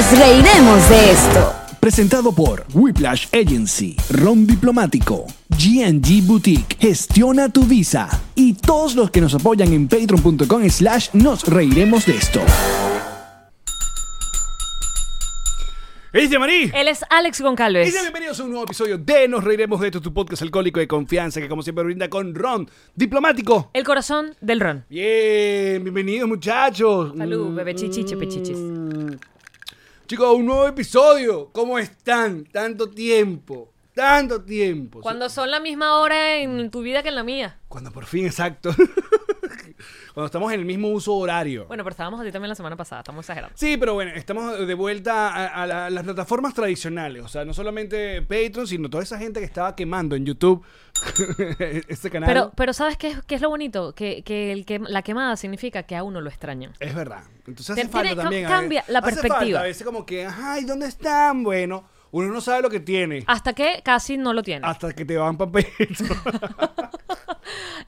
[0.00, 1.54] Nos reiremos de esto.
[1.78, 9.20] Presentado por Whiplash Agency, Ron Diplomático, GNG Boutique, Gestiona tu Visa y todos los que
[9.20, 12.40] nos apoyan en patreon.com slash nos reiremos de esto.
[16.14, 16.70] ¡Ella Marí!
[16.74, 17.86] Él es Alex Goncalves.
[17.86, 20.80] Y sean bienvenidos a un nuevo episodio de Nos Reiremos de esto, tu podcast alcohólico
[20.80, 23.68] de confianza que como siempre brinda con Ron Diplomático.
[23.74, 24.86] El corazón del ron.
[24.88, 27.12] Bien, bienvenidos muchachos.
[27.18, 28.56] Salud, bebé chichiche, pechichis.
[28.56, 29.10] Mm.
[30.10, 31.50] Chicos, un nuevo episodio.
[31.52, 32.42] ¿Cómo están?
[32.42, 33.72] Tanto tiempo.
[33.94, 35.02] Tanto tiempo.
[35.02, 37.60] Cuando son la misma hora en tu vida que en la mía.
[37.68, 38.74] Cuando por fin, exacto.
[40.20, 41.64] Cuando estamos en el mismo uso horario.
[41.66, 43.56] Bueno, pero estábamos así también la semana pasada, estamos exagerando.
[43.56, 47.24] Sí, pero bueno, estamos de vuelta a, a la- a las plataformas tradicionales.
[47.24, 50.62] O sea, no solamente Patreon, sino toda esa gente que estaba quemando en YouTube
[51.88, 52.28] este canal.
[52.28, 53.94] Pero, pero ¿sabes qué es, qué es lo bonito?
[53.94, 56.72] Que, que el que la quemada significa que a uno lo extrañan.
[56.80, 57.22] Es verdad.
[57.46, 58.46] Entonces hace falta tiene- también.
[58.46, 59.38] a cambia ver- la hace perspectiva.
[59.40, 61.42] falta a veces como que, ay, ¿dónde están?
[61.42, 63.24] Bueno, uno no sabe lo que tiene.
[63.26, 64.66] Hasta que casi no lo tiene.
[64.66, 65.66] Hasta que te van papel.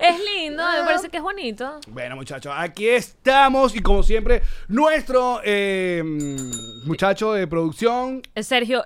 [0.03, 1.81] Es lindo, me parece que es bonito.
[1.87, 3.77] bueno, muchachos, aquí estamos.
[3.77, 6.03] Y como siempre, nuestro eh,
[6.85, 8.85] muchacho de producción, Sergio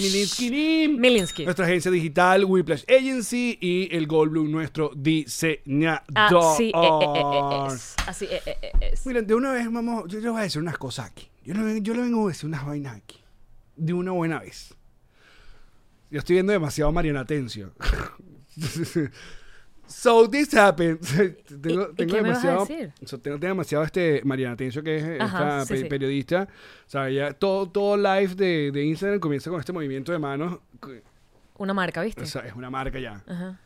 [0.00, 1.44] Milinsky Milinsky.
[1.44, 3.58] Nuestra agencia digital, Whiplash Agency.
[3.60, 6.54] Y el Goldblum, nuestro diseñador.
[6.54, 7.94] Así eh, eh, es.
[8.06, 8.28] Así
[8.80, 9.06] es.
[9.06, 11.28] Miren, de una vez, vamos, yo les voy a decir unas cosas aquí.
[11.44, 13.18] Yo le, yo le vengo a decir unas vainas aquí.
[13.76, 14.74] De una buena vez.
[16.10, 17.74] Yo estoy viendo demasiado Mariana Atencio.
[19.86, 20.98] so this happened.
[21.62, 22.66] tengo, ¿Y tengo qué me vas a demasiado.
[22.66, 22.92] decir?
[23.04, 25.84] so, tengo, tengo demasiado este Mariana Atencio, que es Ajá, esta sí, pe- sí.
[25.88, 26.48] periodista.
[26.86, 30.58] O sea, ya todo, todo live de, de Instagram comienza con este movimiento de manos.
[31.56, 32.22] Una marca, ¿viste?
[32.22, 33.22] O sea, es una marca ya.
[33.26, 33.60] Ajá.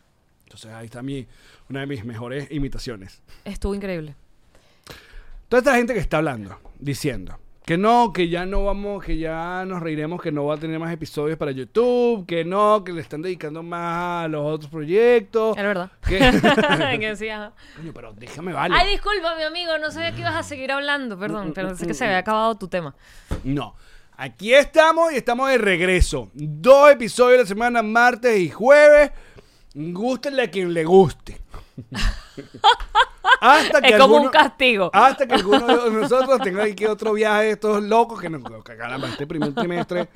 [0.44, 1.26] Entonces ahí está mi,
[1.68, 3.22] una de mis mejores imitaciones.
[3.44, 4.14] Estuvo increíble.
[5.48, 9.62] Toda esta gente que está hablando, diciendo que no, que ya no vamos, que ya
[9.66, 13.02] nos reiremos, que no va a tener más episodios para YouTube, que no, que le
[13.02, 15.54] están dedicando más a los otros proyectos.
[15.54, 15.90] Era verdad.
[16.08, 16.18] Que-
[16.98, 17.52] que sí, ajá.
[17.76, 18.74] Coño, pero déjame vale.
[18.74, 21.86] Ay, disculpa, mi amigo, no sabía que ibas a seguir hablando, Mm, perdón, pero sé
[21.86, 22.94] que se había acabado tu tema.
[23.44, 23.74] No.
[24.16, 26.30] Aquí estamos y estamos de regreso.
[26.32, 29.10] Dos episodios la semana, martes y jueves.
[29.74, 31.38] Gústenle a quien le guste.
[33.40, 34.90] Hasta que Es como un alguno- castigo.
[34.92, 39.08] Hasta que alguno de nosotros tenga que otro viaje de estos locos que nos caramba,
[39.08, 40.08] este primer trimestre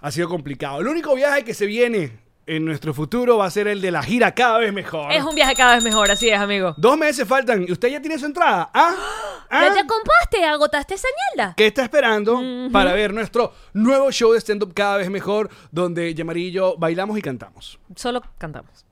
[0.00, 0.80] ha sido complicado.
[0.80, 4.02] El único viaje que se viene en nuestro futuro va a ser el de la
[4.02, 5.12] gira cada vez mejor.
[5.12, 6.74] Es un viaje cada vez mejor, así es, amigo.
[6.78, 8.70] Dos meses faltan y usted ya tiene su entrada.
[8.74, 8.94] ¿Ah?
[9.50, 9.66] ¿Ah?
[9.68, 10.44] ¿Ya te compraste?
[10.44, 11.54] ¿Agotaste esa ñalda?
[11.56, 12.40] ¿Qué está esperando
[12.72, 17.18] para ver nuestro nuevo show de stand-up cada vez mejor donde Yamari y yo bailamos
[17.18, 17.78] y cantamos?
[17.96, 18.84] Solo cantamos.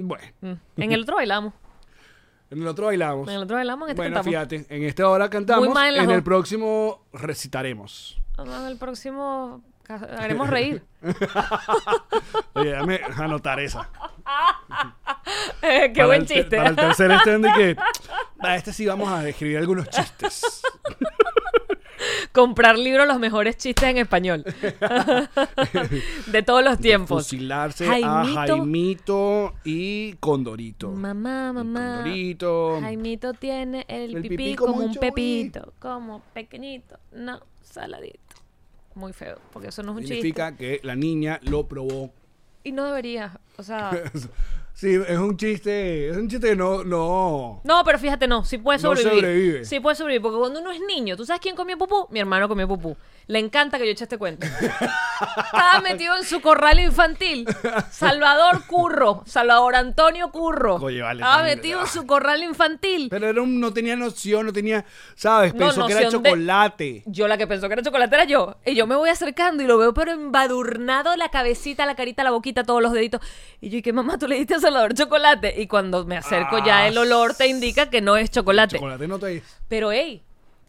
[0.00, 0.52] Bueno, Mm.
[0.78, 1.52] En el otro bailamos.
[2.50, 3.28] en el otro bailamos.
[3.28, 4.30] En el otro bailamos, en este Bueno, cantamos.
[4.48, 8.20] fíjate, en esta hora cantamos, Muy mal en las el próximo recitaremos.
[8.38, 10.82] En el próximo ca- haremos reír.
[12.54, 13.88] Oye, déjame anotar esa.
[15.62, 16.56] Eh, Qué Para buen el chiste.
[16.56, 17.76] Para el tercer stand que.
[18.56, 20.62] Este sí vamos a escribir algunos chistes.
[22.32, 24.44] Comprar libros los mejores chistes en español.
[26.26, 27.24] de todos los tiempos.
[27.24, 28.10] Fusilarse Jaimito.
[28.10, 30.90] a Jaimito y Condorito.
[30.90, 31.96] Mamá, mamá.
[31.96, 32.80] Condorito.
[32.80, 38.18] Jaimito tiene el, El pipí, pipí como, como un pepito, como pequeñito, no, saladito.
[38.94, 40.16] Muy feo, porque eso no es un chiste.
[40.16, 42.12] Significa que la niña lo probó.
[42.64, 43.90] Y no debería, o sea...
[44.74, 46.08] Sí, es un chiste.
[46.08, 46.82] Es un chiste que no.
[46.82, 47.60] no.
[47.64, 49.20] No, pero fíjate, no, sí puede No sobrevivir.
[49.20, 49.64] sobrevive.
[49.64, 52.06] Sí puede sobrevivir, porque cuando uno es niño, ¿tú sabes quién comió pupú?
[52.10, 52.96] Mi hermano comió pupú.
[53.32, 54.46] Le encanta que yo eche este cuento.
[54.46, 57.46] Estaba metido en su corral infantil.
[57.90, 60.78] Salvador Curro, Salvador Antonio Curro.
[60.78, 61.88] Vale, Estaba también, metido en ah.
[61.88, 63.08] su corral infantil.
[63.08, 64.84] Pero era un- no tenía noción, no tenía.
[65.14, 65.54] ¿Sabes?
[65.54, 67.02] No, Pensó que era de- chocolate.
[67.06, 68.56] Yo la que pensó que era chocolate era yo.
[68.66, 72.32] Y yo me voy acercando y lo veo, pero embadurnado la cabecita, la carita, la
[72.32, 73.22] boquita, todos los deditos.
[73.62, 75.54] Y yo, ¿y qué mamá tú le diste a Salvador chocolate?
[75.58, 78.76] Y cuando me acerco Ah, ya el olor te indica que no es chocolate.
[78.76, 79.42] Chocolate no te.
[79.68, 80.22] Pero, hey,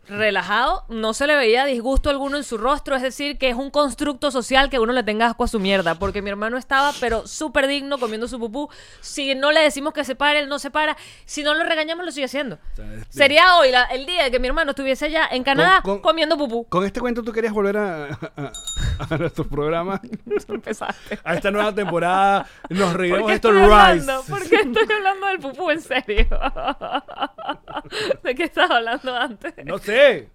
[0.08, 3.70] relajado, no se le veía disgusto alguno en su rostro, es decir, que es un
[3.72, 7.26] constructo social que uno le tenga asco a su mierda, porque mi hermano estaba, pero
[7.26, 8.70] súper digno comiendo su pupú.
[9.00, 10.98] Si no le decimos que se pare, él no se para.
[11.26, 12.42] Si no lo regañamos, lo sigue sea,
[12.96, 16.00] es- Sería hoy la- el día de que mi hermano estuviese allá en Canadá con-
[16.02, 16.66] comiendo pupú.
[16.68, 18.06] Con este cuento tú querías volver a,
[18.36, 18.52] a,
[19.10, 20.02] a nuestro programa.
[20.48, 21.20] Empezaste.
[21.24, 22.46] A esta nueva temporada.
[22.70, 23.74] Nos ¿Por reiremos qué de esto estoy Rise.
[23.74, 24.24] hablando?
[24.28, 26.28] ¿Por qué estoy hablando del pupú en serio?
[28.24, 29.54] ¿De qué estás hablando antes?
[29.66, 30.30] No sé.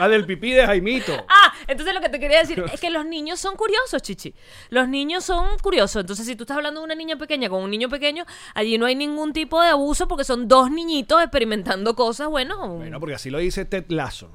[0.00, 1.12] La del pipí de Jaimito.
[1.28, 4.34] Ah, entonces lo que te quería decir es que los niños son curiosos, chichi.
[4.70, 6.00] Los niños son curiosos.
[6.00, 8.24] Entonces, si tú estás hablando de una niña pequeña con un niño pequeño,
[8.54, 12.28] allí no hay ningún tipo de abuso porque son dos niñitos experimentando cosas.
[12.28, 14.30] Bueno, Bueno, porque así lo dice Ted Lasso.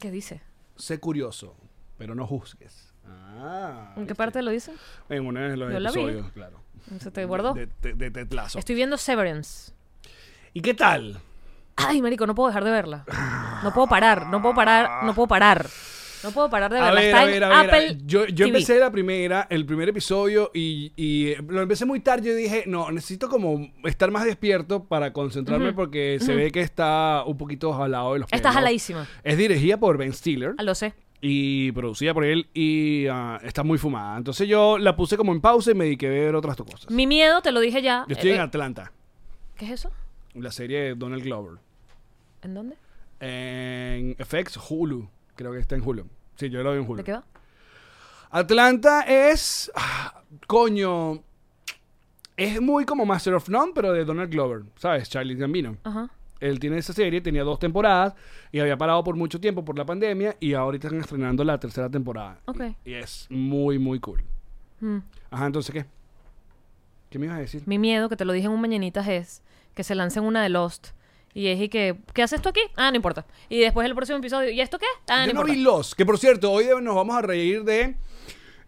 [0.00, 0.40] ¿qué dice?
[0.76, 1.54] sé curioso,
[1.98, 2.92] pero no juzgues.
[3.06, 4.72] Ah, ¿En qué parte lo dice?
[5.08, 6.00] En uno de los Yo la vi.
[6.00, 6.60] episodios, claro.
[7.00, 7.52] ¿Se te guardó?
[7.54, 8.58] De, de, de Tetlazo.
[8.58, 9.72] Estoy viendo Severance.
[10.54, 11.20] ¿Y qué tal?
[11.80, 13.04] Ay, marico, no puedo dejar de verla.
[13.62, 15.66] No puedo parar, no puedo parar, no puedo parar.
[16.24, 17.00] No puedo parar de A verla.
[17.00, 17.56] ver, Está a en ver, a ver.
[17.68, 18.48] Apple Yo, yo TV.
[18.48, 22.30] empecé la primera, el primer episodio y, y lo empecé muy tarde.
[22.30, 27.22] Yo dije, no, necesito como estar más despierto para concentrarme porque se ve que está
[27.24, 29.06] un poquito jalado de los Está jaladísima.
[29.22, 30.92] Es dirigida por Ben Stiller Ah, Lo sé.
[31.20, 34.18] y producida por él y ah, está muy fumada.
[34.18, 36.90] Entonces yo la puse como en pausa y me dediqué a ver otras cosas.
[36.90, 38.04] Mi miedo, te lo dije ya.
[38.08, 38.90] Yo estoy eh, en Atlanta,
[39.56, 39.92] ¿Qué es eso?
[40.34, 41.58] la serie de Donald Glover.
[42.48, 42.76] ¿En dónde?
[43.20, 45.06] En FX Hulu,
[45.36, 46.06] creo que está en Hulu.
[46.36, 46.96] Sí, yo lo vi en Hulu.
[46.96, 47.24] ¿De qué va?
[48.30, 49.70] Atlanta es.
[49.74, 51.22] ah, coño.
[52.38, 54.62] Es muy como Master of None, pero de Donald Glover.
[54.76, 55.10] ¿Sabes?
[55.10, 55.76] Charlie Gambino.
[55.84, 56.08] Ajá.
[56.40, 58.14] Él tiene esa serie, tenía dos temporadas
[58.50, 61.90] y había parado por mucho tiempo por la pandemia y ahorita están estrenando la tercera
[61.90, 62.38] temporada.
[62.46, 62.62] Ok.
[62.86, 64.22] Y es muy, muy cool.
[64.80, 64.98] Mm.
[65.30, 65.84] Ajá, entonces, ¿qué?
[67.10, 67.62] ¿Qué me ibas a decir?
[67.66, 69.42] Mi miedo, que te lo dije en un mañanitas, es
[69.74, 70.92] que se lancen una de Lost.
[71.34, 72.60] Y es y que, ¿qué haces tú aquí?
[72.76, 73.24] Ah, no importa.
[73.48, 74.86] Y después el próximo episodio, ¿y esto qué?
[75.08, 75.52] Ah, no Yo no importa.
[75.52, 77.96] vi Los, que por cierto, hoy nos vamos a reír de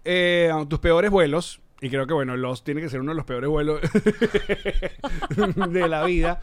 [0.05, 1.61] eh, tus peores vuelos.
[1.83, 3.81] Y creo que, bueno, Los tiene que ser uno de los peores vuelos
[5.71, 6.41] de la vida.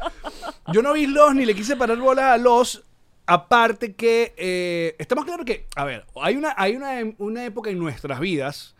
[0.73, 2.83] Yo no vi Los ni le quise parar bolas a Los.
[3.29, 7.77] Aparte que eh, estamos claros que, a ver, hay una, hay una, una época en
[7.77, 8.73] nuestras vidas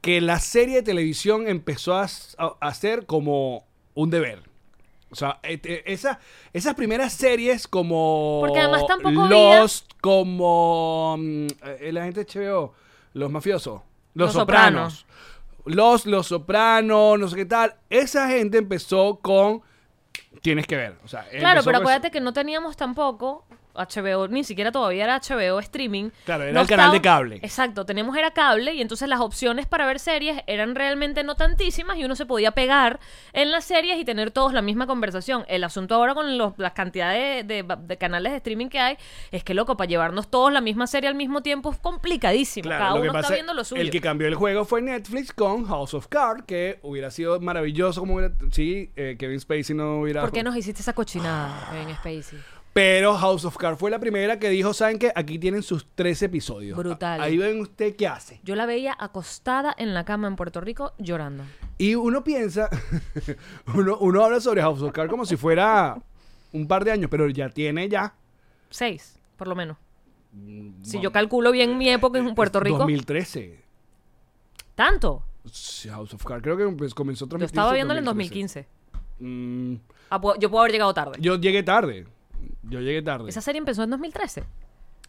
[0.00, 2.06] que la serie de televisión empezó a,
[2.38, 4.42] a- a ser como un deber.
[5.10, 6.20] O sea, et- eh, esa-
[6.52, 9.66] esas primeras series como Porque además tampoco había-
[10.00, 11.46] como mm,
[11.80, 12.74] eh, la gente HBO,
[13.14, 13.82] los mafiosos,
[14.14, 15.06] los, Los sopranos.
[15.66, 17.74] Los, los sopranos, no sé qué tal.
[17.90, 19.62] Esa gente empezó con
[20.42, 20.96] tienes que ver.
[21.04, 25.58] O sea, Claro, pero acuérdate que no teníamos tampoco HBO, ni siquiera todavía era HBO
[25.60, 26.10] streaming.
[26.24, 27.36] Claro, era No el canal de cable.
[27.42, 31.96] Exacto, tenemos era cable y entonces las opciones para ver series eran realmente no tantísimas
[31.96, 33.00] y uno se podía pegar
[33.32, 35.44] en las series y tener todos la misma conversación.
[35.48, 38.96] El asunto ahora con los, las cantidades de, de- de canales de streaming que hay
[39.30, 42.64] es que, loco, para llevarnos todos la misma serie al mismo tiempo es complicadísimo.
[42.64, 43.80] Claro, Cada uno está viendo lo suyo.
[43.82, 48.00] El que cambió el juego fue Netflix con House of Cards, que hubiera sido maravilloso
[48.00, 50.20] como hubiera, sí, eh, Kevin Spacey no hubiera...
[50.22, 52.38] ¿Por qué nos hiciste esa cochinada en Spacey?
[52.72, 55.12] Pero House of Cards fue la primera que dijo, ¿saben qué?
[55.16, 56.78] Aquí tienen sus tres episodios.
[56.78, 57.20] Brutal.
[57.20, 58.40] Ahí ven usted qué hace.
[58.44, 61.42] Yo la veía acostada en la cama en Puerto Rico llorando.
[61.78, 62.68] Y uno piensa,
[63.74, 65.98] uno, uno habla sobre House of Cards como si fuera
[66.52, 68.14] un par de años, pero ya tiene ya...
[68.70, 69.76] Seis, por lo menos.
[70.32, 72.78] Mm, Si yo calculo bien mi época en Puerto Rico.
[72.78, 73.64] 2013.
[74.76, 75.24] ¿Tanto?
[75.50, 78.68] Sí, House of Cards creo que pues, comenzó Yo estaba viéndola en 2013.
[79.18, 79.24] 2015.
[79.24, 79.74] Mm,
[80.10, 81.18] Ah, yo puedo haber llegado tarde.
[81.20, 82.06] yo llegué tarde.
[82.62, 83.28] Yo llegué tarde.
[83.30, 84.44] Esa serie empezó en 2013.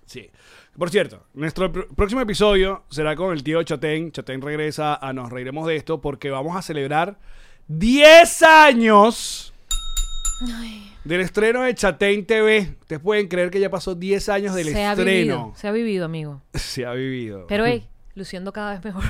[0.06, 0.30] Sí.
[0.78, 4.12] Por cierto, nuestro pr- próximo episodio será con el tío Chatén.
[4.12, 7.18] Chatén regresa a Nos Reiremos de esto porque vamos a celebrar
[7.68, 9.54] 10 años
[11.04, 12.76] del estreno de Chatén TV.
[12.82, 15.54] Ustedes pueden creer que ya pasó 10 años del se ha vivido, estreno.
[15.56, 16.42] se ha vivido, amigo.
[16.54, 17.46] Se ha vivido.
[17.48, 19.04] Pero, hey, luciendo cada vez mejor.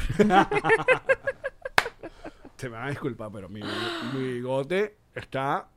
[2.58, 3.62] Te me van a disculpar, pero mi,
[4.14, 5.68] mi bigote está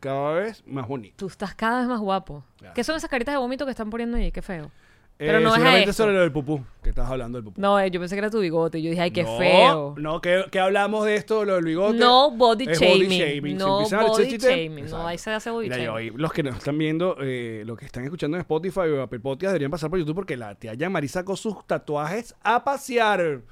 [0.00, 1.14] cada vez más bonito.
[1.16, 2.44] Tú estás cada vez más guapo.
[2.58, 2.74] Claro.
[2.74, 4.30] ¿Qué son esas caritas de vómito que están poniendo ahí?
[4.32, 4.70] Qué feo.
[5.18, 6.02] Pero Eh, no es a seguramente esto.
[6.02, 7.60] sobre lo del pupú, que estás hablando del pupú.
[7.60, 8.82] No, eh, yo pensé que era tu bigote.
[8.82, 9.94] Yo dije, ay, qué no, feo.
[9.98, 11.96] No, que, que hablamos de esto, lo del bigote.
[11.98, 13.10] No body Es shaming.
[13.58, 14.86] Se No empiezan a body shaming.
[14.90, 16.14] No, ahí se hace body Mira, shaming.
[16.16, 19.50] los que nos están viendo, eh, los que están escuchando en Spotify o Apple Podcast
[19.52, 23.42] deberían pasar por YouTube porque la tía Yamari sacó sus tatuajes a pasear.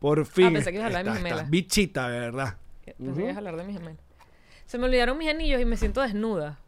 [0.00, 0.46] Por fin.
[0.46, 1.50] Ah, pensé que ibas a hablar de mis gemelas.
[1.50, 2.56] bichita, de verdad.
[2.84, 4.00] Pensé que ibas a hablar de mis gemelos.
[4.72, 6.58] Se me olvidaron mis anillos y me siento desnuda.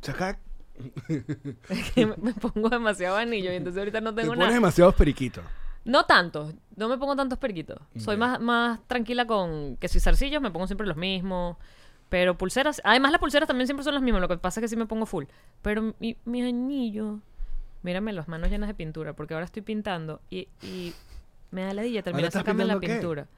[0.00, 0.36] Saca-
[1.68, 4.54] Es que me- me pongo demasiado anillo y entonces ahorita no te tengo pones nada.
[4.54, 5.44] demasiados periquitos.
[5.84, 7.78] No tanto, no me pongo tantos periquitos.
[7.98, 11.56] Soy más, más tranquila con que si zarcillos me pongo siempre los mismos.
[12.08, 14.68] Pero pulseras, además las pulseras también siempre son las mismas, lo que pasa es que
[14.68, 15.26] sí me pongo full.
[15.62, 17.20] Pero mi, mi anillo,
[17.82, 20.92] mírame las manos llenas de pintura, porque ahora estoy pintando y, y
[21.52, 23.28] me da la dilla terminar sacarme la pintura.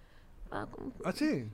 [0.51, 0.67] Ah,
[1.05, 1.47] ¿Ah, sí?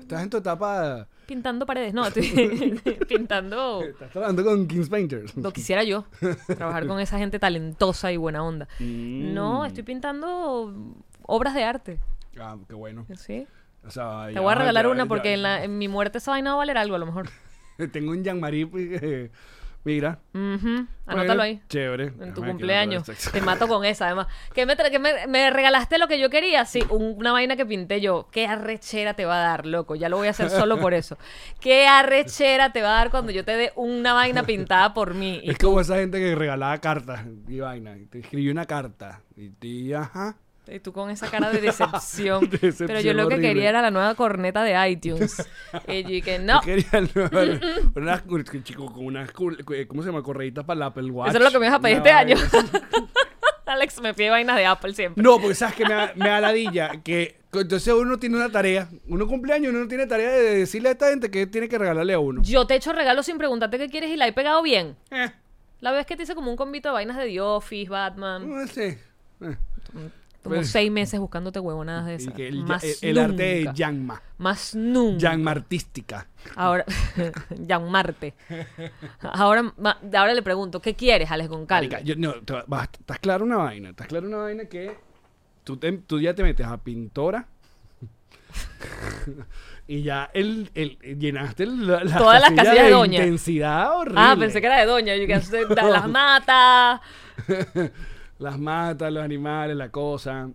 [0.00, 1.06] Estás en tu etapa...
[1.26, 5.36] pintando paredes, no, estoy pintando Estás trabajando con Kings Painters.
[5.36, 6.04] lo quisiera yo,
[6.46, 8.68] trabajar con esa gente talentosa y buena onda.
[8.80, 9.32] Mm.
[9.34, 10.74] No, estoy pintando
[11.22, 12.00] obras de arte,
[12.38, 13.06] Ah, qué bueno.
[13.16, 13.46] ¿sí?
[13.84, 15.88] O sea, Te ya- voy a regalar ya- una ya- porque en, la- en mi
[15.88, 17.28] muerte esa vaina va a valer algo a lo mejor.
[17.92, 19.30] Tengo un Jean-Marie eh,
[19.84, 20.20] Mira.
[20.32, 20.86] Anótalo
[21.26, 21.60] Bueno, ahí.
[21.68, 22.04] Chévere.
[22.04, 23.04] En tu Déjame cumpleaños.
[23.32, 24.28] Te mato con esa, además.
[24.54, 26.64] Que me, que me, me regalaste lo que yo quería.
[26.64, 28.28] Sí, un- una vaina que pinté yo.
[28.30, 29.96] Qué arrechera te va a dar, loco.
[29.96, 31.18] Ya lo voy a hacer solo por eso.
[31.60, 35.40] Qué arrechera te va a dar cuando yo te dé una vaina pintada por mí.
[35.42, 37.96] Y Es como esa gente que regalaba cartas y vaina.
[37.98, 39.20] y te escribió una carta.
[39.36, 40.36] Y te, ajá.
[40.68, 42.48] Y tú con esa cara de decepción.
[42.48, 43.48] Decepción Pero yo lo que horrible.
[43.48, 45.44] quería era la nueva corneta de iTunes.
[45.88, 46.60] y yo dije, no.
[46.60, 50.22] Yo quería chico, con unas, cul- ¿cómo se llama?
[50.22, 51.30] Correitas para el Apple Watch.
[51.30, 52.36] Eso es lo que me vas a pedir este año.
[53.66, 55.22] Alex me pide vainas de Apple siempre.
[55.22, 56.90] No, porque sabes que me da, me da ladilla.
[57.02, 58.88] Que entonces uno tiene una tarea.
[59.08, 62.12] Uno cumpleaños, uno no tiene tarea de decirle a esta gente que tiene que regalarle
[62.12, 62.42] a uno.
[62.42, 64.96] Yo te he hecho regalos sin preguntarte qué quieres y la he pegado bien.
[65.10, 65.30] Eh,
[65.80, 68.48] La vez que te hice como un convito de vainas de The Office, Batman.
[68.48, 68.98] no sé.
[69.40, 69.56] Eh.
[70.42, 72.36] Como Pues- seis meses buscándote huevonadas de esas.
[72.36, 73.70] el, Más el- el arte de.
[73.74, 74.20] Yanma.
[74.38, 75.18] Más nunca.
[75.18, 76.26] Yanma artística.
[76.56, 76.84] Ahora,
[77.68, 78.34] Jan Marte.
[79.20, 79.72] Ahora,
[80.14, 81.90] ahora le pregunto, ¿qué quieres, Alex Goncalves?
[81.92, 83.90] Marica, yo- no, estás claro una vaina.
[83.90, 84.96] Estás claro una vaina que
[85.62, 87.46] tú, te- tú ya te metes a pintora.
[89.86, 93.18] y ya el, el- llenaste la, la Todas las casilla casillas de doña.
[93.20, 94.20] intensidad horrible.
[94.20, 95.14] Ah, pensé que era de Doña.
[95.16, 97.00] Yo que las mata.
[98.42, 100.50] Las matas, los animales, la cosa.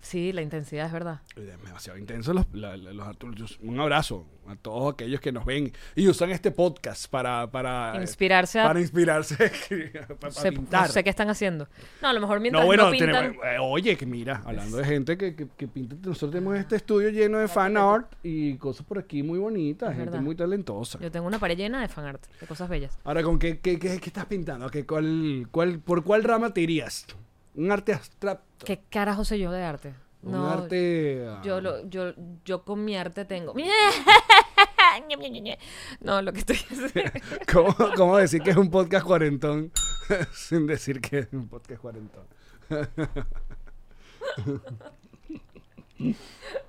[0.00, 1.20] Sí, la intensidad es verdad.
[1.36, 3.58] Demasiado intenso los, la- los.
[3.60, 8.58] Un abrazo a todos aquellos que nos ven y usan este podcast para para Inspirarse
[8.58, 9.36] a- para inspirarse
[10.20, 10.88] para, Se- pintar.
[10.88, 11.68] no sé qué están haciendo.
[12.02, 13.12] No, a lo mejor mientras No, no, bueno, pintan...
[13.36, 16.74] tenemos- eh, oye, que mira, hablando de gente que, que, que pinta, nosotros tenemos este
[16.74, 20.24] estudio lleno de fan art y cosas por aquí muy bonitas, Es gente verdad.
[20.24, 20.98] muy talentosa.
[20.98, 22.98] Yo tengo una pared llena de fanart, de cosas bellas.
[23.04, 24.68] Ahora, ¿con qué, qué, qué, qué estás pintando?
[24.68, 27.06] ¿Qué, cuál, cuál, ¿Por cuál rama te irías?
[27.54, 28.64] ¿Un arte abstracto?
[28.64, 29.94] ¿Qué carajo sé yo de arte?
[30.22, 31.26] ¿Un No, arte...?
[31.28, 32.12] ah, Yo, lo, yo,
[32.44, 33.54] yo con mi arte tengo.
[36.00, 36.58] No, lo que estoy
[37.52, 39.72] ¿Cómo, cómo decir que es un podcast cuarentón
[40.34, 42.24] sin decir que es un podcast cuarentón?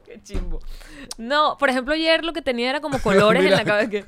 [0.05, 0.59] Qué chimbo.
[1.17, 3.89] No, por ejemplo, ayer lo que tenía era como colores en la cabeza.
[3.89, 4.05] que-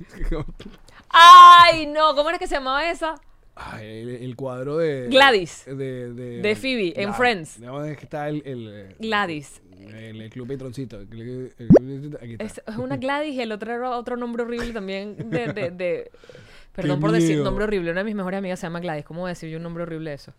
[1.10, 2.15] ¡Ay, no!
[2.15, 3.15] ¿Cómo era que se llamaba esa?
[3.56, 5.08] Ay, el, el cuadro de...
[5.10, 5.64] Gladys.
[5.66, 7.60] De, de, De Phoebe, en Friends.
[7.60, 8.42] No, es que está el...
[8.46, 9.62] el Gladys.
[9.80, 10.98] El, el club patroncito.
[11.00, 12.44] Aquí está.
[12.44, 16.12] Es, es una Gladys y el otro era otro nombre horrible también de...
[16.76, 17.92] Perdón Qué por decir nombre horrible.
[17.92, 19.06] Una de mis mejores amigas se llama Gladys.
[19.06, 20.34] ¿Cómo voy a decir yo un nombre horrible de eso?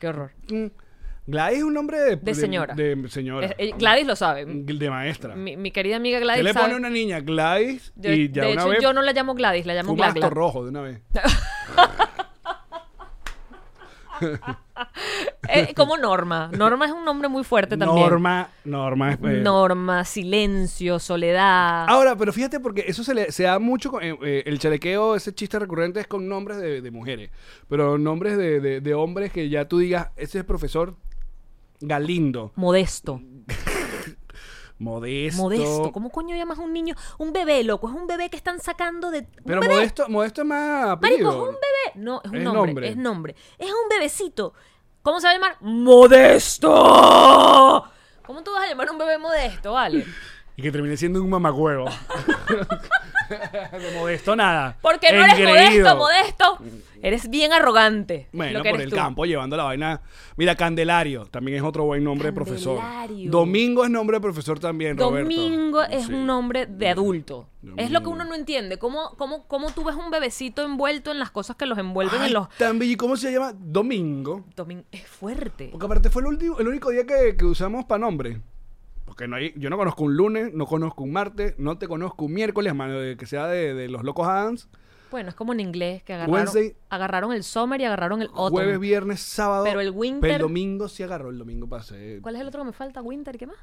[0.00, 0.30] Qué horror.
[0.48, 0.66] Mm.
[1.26, 2.74] Gladys es un nombre de, De señora.
[2.74, 3.46] De, señora.
[3.48, 4.46] Es- eh, Gladys lo sabe.
[4.46, 5.36] de maestra.
[5.36, 7.20] Mi, mi querida amiga ¿Qué Gladys le pone una niña?
[7.20, 10.02] Gladys Yo- y ya de una hecho, vez yo no la llamo Gladys, la llamo
[10.02, 11.00] acto rojo de una vez.
[15.48, 16.50] Eh, como Norma.
[16.56, 18.00] Norma es un nombre muy fuerte también.
[18.08, 21.84] Norma, Norma eh, Norma, silencio, soledad.
[21.88, 25.14] Ahora, pero fíjate porque eso se, le, se da mucho con eh, eh, el chalequeo,
[25.14, 27.30] ese chiste recurrente es con nombres de, de mujeres,
[27.68, 30.96] pero nombres de, de- de hombres que ya tú digas, ese es profesor
[31.80, 33.20] Galindo, Modesto.
[34.82, 35.42] Modesto.
[35.42, 35.92] Modesto.
[35.92, 36.94] ¿Cómo coño llamas a un niño?
[37.18, 37.88] Un bebé, loco.
[37.88, 39.26] Es un bebé que están sacando de.
[39.44, 39.74] Pero bebé.
[39.74, 41.92] Modesto, Modesto es más Marico, es un bebé.
[41.96, 42.88] No, es un Es nombre, nombre.
[42.88, 43.36] Es nombre.
[43.58, 44.54] Es un bebecito.
[45.02, 45.56] ¿Cómo se va a llamar?
[45.60, 46.68] ¡Modesto!
[48.24, 50.04] ¿Cómo tú vas a llamar a un bebé modesto, vale?
[50.54, 51.86] Y que termine siendo un mamagüevo.
[53.30, 54.76] de Modesto nada.
[54.82, 55.96] Porque no eres Engreído.
[55.96, 56.91] modesto, modesto.
[57.02, 58.28] Eres bien arrogante.
[58.32, 58.96] Bueno, lo que por eres el tú.
[58.96, 60.00] campo, llevando la vaina.
[60.36, 62.78] Mira, Candelario, también es otro buen nombre de profesor.
[62.78, 63.30] Candelario.
[63.30, 65.28] Domingo es nombre de profesor también, Roberto.
[65.28, 66.12] Domingo es Sí.
[66.14, 67.48] un nombre de adulto.
[67.76, 68.10] Es lo que Domingo.
[68.12, 68.78] uno no entiende.
[68.78, 72.28] ¿Cómo, cómo, ¿Cómo tú ves un bebecito envuelto en las cosas que los envuelven Ay,
[72.28, 72.48] en los...
[72.56, 72.92] tan bello.
[72.92, 73.52] ¿Y cómo se llama?
[73.58, 74.44] Domingo.
[74.56, 75.68] Domin- Es fuerte.
[75.72, 78.40] Porque aparte fue el, último, el único día que, que usamos para nombre.
[79.04, 82.24] Porque no hay, yo no conozco un lunes, no conozco un martes, no te conozco
[82.24, 84.68] un miércoles, a mano de que sea de, de los locos Adams.
[85.12, 86.74] Bueno, es como en inglés que agarraron, Wednesday.
[86.88, 88.50] agarraron el summer y agarraron el autumn.
[88.50, 89.62] Jueves, viernes, sábado.
[89.64, 92.18] Pero el winter- Pero el domingo sí agarró, el domingo pasé.
[92.22, 93.02] ¿Cuál es el otro que me falta?
[93.02, 93.58] ¿Winter qué más?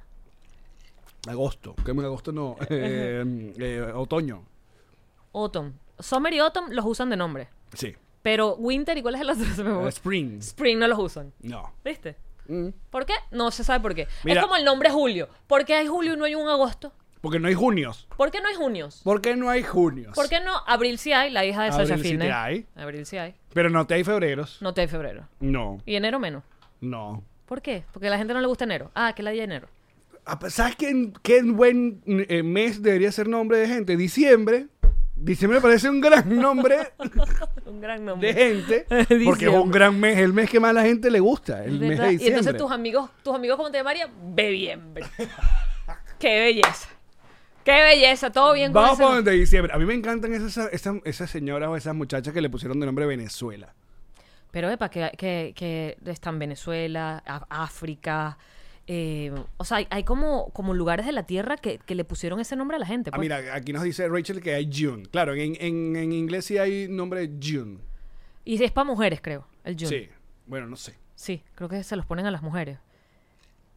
[1.27, 1.75] Agosto.
[1.85, 2.55] En agosto no.
[2.69, 4.43] eh, eh, otoño.
[5.33, 5.73] Autumn.
[5.99, 7.49] Summer y autumn los usan de nombre.
[7.73, 7.95] Sí.
[8.21, 9.87] Pero winter y cuál es el otro?
[9.89, 10.37] Spring.
[10.39, 11.33] Spring no los usan.
[11.41, 11.73] No.
[11.83, 12.15] ¿Viste?
[12.47, 12.69] Mm.
[12.89, 13.13] ¿Por qué?
[13.31, 14.07] No se sabe por qué.
[14.23, 14.41] Mira.
[14.41, 15.29] Es como el nombre Julio.
[15.47, 16.93] ¿Por qué hay Julio y no hay un agosto?
[17.21, 18.07] Porque no hay junios.
[18.15, 19.01] ¿Por qué no hay junios?
[19.03, 20.15] ¿Por qué no hay junios?
[20.15, 22.27] ¿Por qué no Abril sí hay, la hija de Abril Sasha sí Fitness?
[22.27, 22.65] te hay.
[22.75, 23.35] Abril sí hay.
[23.53, 24.57] Pero no te hay febreros.
[24.61, 25.27] No te hay febrero.
[25.41, 25.79] No.
[25.85, 26.43] Y enero menos.
[26.79, 27.23] No.
[27.45, 27.83] ¿Por qué?
[27.91, 28.89] Porque a la gente no le gusta enero.
[28.95, 29.67] Ah, que la de enero.
[30.25, 33.97] Ah, pues, ¿Sabes qué, qué buen eh, mes debería ser nombre de gente?
[33.97, 34.67] Diciembre.
[35.15, 36.77] Diciembre me parece un gran nombre
[37.65, 38.33] Un gran de nombre.
[38.33, 38.85] gente.
[39.25, 41.65] Porque es un gran mes, el mes que más la gente le gusta.
[41.65, 42.27] El Es mes de Y diciembre.
[42.39, 44.09] entonces tus amigos, tus amigos, ¿cómo te llamarían?
[44.33, 45.05] Bebiembre.
[46.19, 46.87] Qué belleza.
[47.63, 49.31] Qué belleza, todo bien con Vamos ese por nombre.
[49.31, 49.73] donde diciembre.
[49.73, 52.85] A mí me encantan esas, esas, esas señoras o esas muchachas que le pusieron de
[52.85, 53.73] nombre Venezuela.
[54.51, 58.37] Pero, epa, que, que, que están Venezuela, África.
[58.87, 62.39] eh, o sea, hay, hay como, como lugares de la tierra que, que le pusieron
[62.39, 63.11] ese nombre a la gente.
[63.13, 63.21] Ah, pues.
[63.25, 65.03] mira, aquí nos dice Rachel que hay June.
[65.11, 67.77] Claro, en, en, en inglés sí hay nombre June.
[68.45, 69.87] Y es para mujeres, creo, el June.
[69.89, 70.09] Sí.
[70.47, 70.95] Bueno, no sé.
[71.13, 72.79] Sí, creo que se los ponen a las mujeres.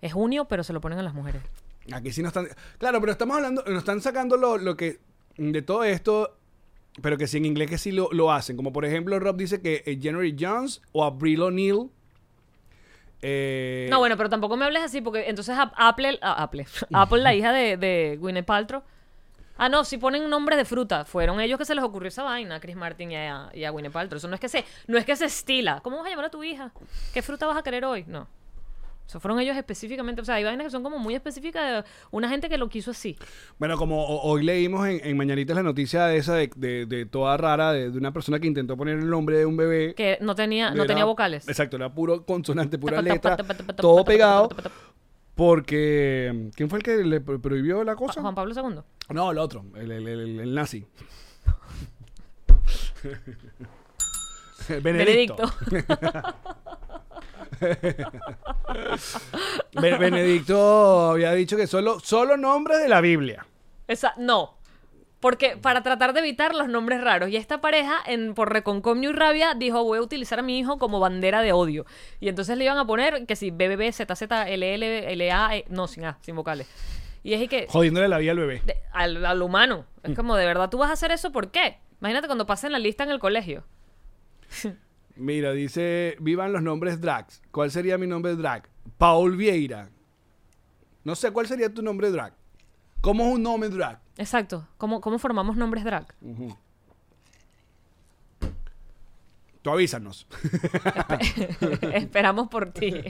[0.01, 1.43] Es junio, pero se lo ponen a las mujeres.
[1.93, 2.49] Aquí sí nos están.
[2.79, 3.65] Claro, pero estamos hablando.
[3.67, 5.01] Nos están sacando lo, lo que.
[5.37, 6.37] De todo esto.
[7.01, 8.55] Pero que sí en inglés que sí lo, lo hacen.
[8.57, 11.89] Como por ejemplo, Rob dice que eh, January Jones o Abril O'Neill.
[13.23, 17.35] eh, No, bueno, pero tampoco me hables así, porque entonces Apple, a- Apple, Apple, la
[17.35, 18.83] hija de, de Gwyneth Paltrow.
[19.57, 21.05] Ah, no, si ponen nombres de fruta.
[21.05, 23.73] Fueron ellos que se les ocurrió esa vaina, a Chris Martin y a, y a
[23.93, 24.17] Paltrow.
[24.19, 25.81] Eso no es que se, no es que se estila.
[25.83, 26.73] ¿Cómo vas a llamar a tu hija?
[27.15, 28.05] ¿Qué fruta vas a querer hoy?
[28.09, 28.27] No.
[29.13, 30.23] Eso fueron ellos específicamente.
[30.23, 32.93] O sea, hay vainas que son como muy específicas de una gente que lo quiso
[32.93, 33.19] así.
[33.59, 37.05] Bueno, como ho- hoy leímos en, en Mañanitas la noticia de esa de, de- de
[37.05, 39.95] toda rara, de, de una persona que intentó poner el nombre de un bebé.
[39.95, 41.47] Que no tenía, no Era- tenía vocales.
[41.47, 43.37] Exacto, era puro consonante, pura letra,
[43.77, 44.49] todo pegado.
[45.35, 46.49] Porque.
[46.55, 48.23] ¿Quién fue el que le pro- prohibió la cosa?
[48.23, 48.81] Juan Pablo II.
[49.15, 50.87] No, el otro, el, el- el- el nazi.
[54.83, 55.53] Benedicto.
[55.71, 56.35] Benedicto.
[59.81, 63.47] Be- Benedicto había dicho que solo, solo nombres de la Biblia.
[63.89, 64.57] Esa, no.
[65.21, 67.29] Porque para tratar de evitar los nombres raros.
[67.31, 70.79] Y esta pareja, en, por reconcomio y rabia, dijo: Voy a utilizar a mi hijo
[70.79, 71.87] como bandera de odio.
[72.19, 76.05] Y entonces le iban a poner que si BBB, ZZ, LL, LA, eh, no, sin
[76.07, 76.67] A, sin vocales.
[77.23, 77.67] Y es y que.
[77.69, 78.63] Jodiéndole la vida al bebé.
[78.67, 79.85] de- al, al humano.
[80.03, 81.31] Es como, ¿de verdad tú vas a hacer eso?
[81.31, 81.79] ¿Por qué?
[82.01, 83.63] Imagínate cuando pasen la lista en el colegio.
[85.17, 87.43] Mira, dice, vivan los nombres drags.
[87.51, 88.69] ¿Cuál sería mi nombre drag?
[88.99, 89.91] Paul Vieira.
[91.05, 92.35] No sé, ¿cuál sería tu nombre drag?
[93.01, 94.01] ¿Cómo es un nombre drag?
[94.17, 94.69] Exacto.
[94.79, 96.07] ¿Cómo, cómo formamos nombres drag?
[99.63, 100.27] Tú avísanos.
[101.93, 102.93] Esperamos por ti.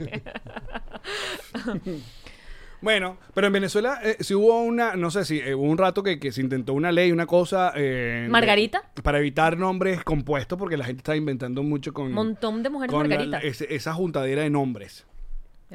[2.83, 6.03] Bueno, pero en Venezuela eh, sí hubo una, no sé si eh, hubo un rato
[6.03, 7.73] que, que se intentó una ley, una cosa...
[7.77, 8.83] eh, de- ¿Margarita?
[9.03, 12.13] para evitar nombres compuestos porque la gente está inventando mucho con...
[12.13, 13.39] Montón de mujeres con la- Margarita.
[13.41, 15.07] la- ese- esa juntadera de nombres.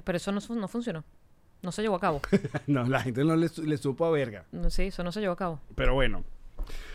[0.04, 1.04] Pero eso no, fu- no funcionó.
[1.63, 2.22] No se llevó a cabo.
[2.67, 4.46] no, la gente no le, su- le supo a verga.
[4.52, 5.60] No, Sí, eso no se llevó a cabo.
[5.76, 6.24] Pero bueno.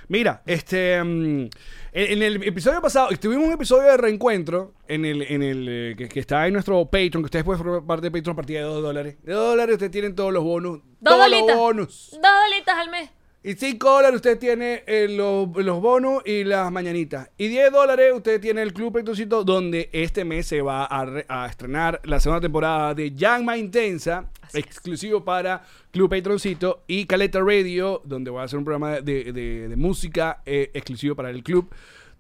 [0.09, 1.03] Mira, este.
[1.03, 1.51] mm, en,
[1.93, 6.09] en el episodio pasado, tuvimos un episodio de reencuentro en el, en el eh, que,
[6.09, 8.63] que está en nuestro Patreon, que ustedes pueden formar parte de Patreon a partir de
[8.63, 9.17] 2 dólares.
[9.23, 10.81] De 2 dólares ustedes tienen todos los bonus.
[11.01, 12.11] Dos todos los bonus.
[12.13, 13.11] Dos dolitas al mes.
[13.45, 17.29] Y 5 dólares usted tiene eh, los, los bonus y las mañanitas.
[17.37, 21.27] Y 10 dólares usted tiene el Club Patroncito, donde este mes se va a, re-
[21.29, 28.01] a estrenar la segunda temporada de Llama Intensa, exclusivo para Club Patroncito, y Caleta Radio,
[28.05, 31.69] donde voy a hacer un programa de, de- de música eh, exclusivo para el club.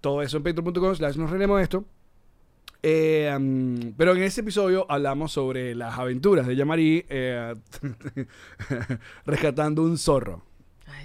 [0.00, 1.84] Todo eso en patreon.com, nos reiremos esto.
[2.82, 7.06] Eh, um, pero en ese episodio hablamos sobre las aventuras de Yamari
[9.24, 10.42] rescatando un zorro.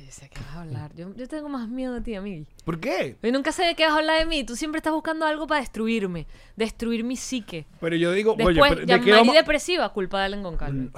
[0.08, 0.96] Yo sé vas a hablar.
[0.96, 2.46] Yo, yo tengo más miedo de ti, amigo.
[2.64, 3.18] ¿Por qué?
[3.22, 4.46] Yo nunca sé de qué vas a hablar de mí.
[4.46, 6.28] Tú siempre estás buscando algo para destruirme.
[6.56, 7.68] Destruir mi psique.
[7.82, 9.36] Pero yo digo, Después, oye, pero ¿de ya qué vamos?
[9.36, 10.92] depresiva, culpa de Allen Goncalves.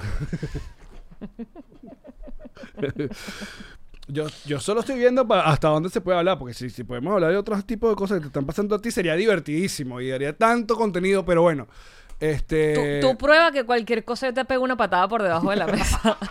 [4.11, 7.29] Yo, yo solo estoy viendo hasta dónde se puede hablar, porque si, si podemos hablar
[7.29, 10.35] de otros tipos de cosas que te están pasando a ti, sería divertidísimo y daría
[10.35, 11.67] tanto contenido, pero bueno.
[12.19, 13.01] Este.
[13.01, 15.67] Tú, tú prueba que cualquier cosa yo te pego una patada por debajo de la
[15.67, 16.17] mesa.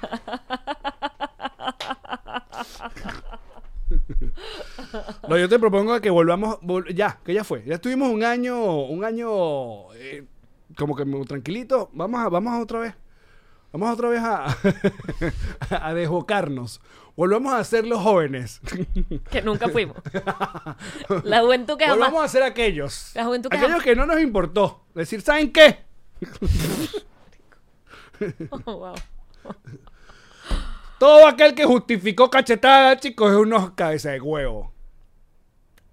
[5.29, 6.61] No, yo te propongo que volvamos.
[6.61, 7.65] vol- ya, que ya fue.
[7.65, 8.83] Ya estuvimos un año.
[8.85, 9.93] Un año.
[9.95, 10.25] eh,
[10.77, 11.91] como que muy tranquilito.
[11.93, 12.95] Vamos a, vamos a otra vez.
[13.73, 14.47] Vamos otra vez a,
[15.89, 16.81] a desbocarnos.
[17.17, 18.61] Volvamos a ser los jóvenes.
[19.31, 19.97] que nunca fuimos.
[21.25, 21.99] La juventud que jamás.
[21.99, 23.11] Volvamos a ser aquellos.
[23.15, 24.85] La juventud que aquellos jamás- que no nos importó.
[24.95, 25.85] Decir, ¿saben qué?
[28.51, 28.95] Oh, wow.
[30.99, 34.73] Todo aquel que justificó cachetada, chicos, es unos cabeza de huevo.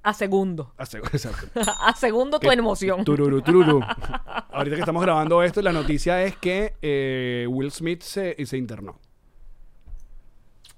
[0.04, 0.74] A segundo.
[0.78, 1.48] Hace- exacto.
[1.80, 3.04] A segundo tu emoción.
[3.04, 3.82] Tururu, tururu.
[4.52, 9.00] Ahorita que estamos grabando esto, la noticia es que eh, Will Smith se, se internó.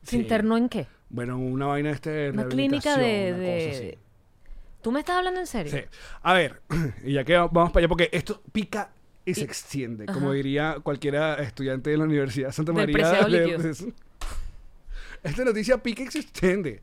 [0.03, 0.17] ¿Se Sí.
[0.19, 0.87] internó en qué?
[1.09, 3.27] Bueno, una vaina este de Una clínica de.
[3.33, 3.69] una cosa de...
[3.71, 3.97] así.
[4.81, 5.71] ¿Tú me estás hablando en serio?
[5.73, 5.79] Sí.
[6.21, 6.61] A ver,
[7.03, 8.91] y ya que vamos para allá, porque esto pica
[9.25, 12.93] y se extiende, como diría cualquiera estudiante de la Universidad Santa Del María.
[12.93, 13.93] preciado de-.
[15.23, 16.81] Esta noticia pica extiende.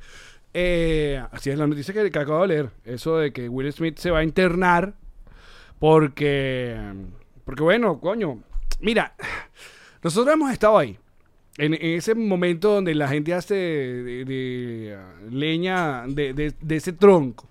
[0.53, 2.71] Eh, así es la noticia que, que acabo de leer.
[2.85, 4.95] Eso de que Will Smith se va a internar
[5.79, 6.79] porque...
[7.45, 8.43] Porque bueno, coño.
[8.81, 9.15] Mira,
[10.03, 10.99] nosotros hemos estado ahí.
[11.59, 17.49] en, ese momento donde la gente hace de, uh, leña de ese tronco.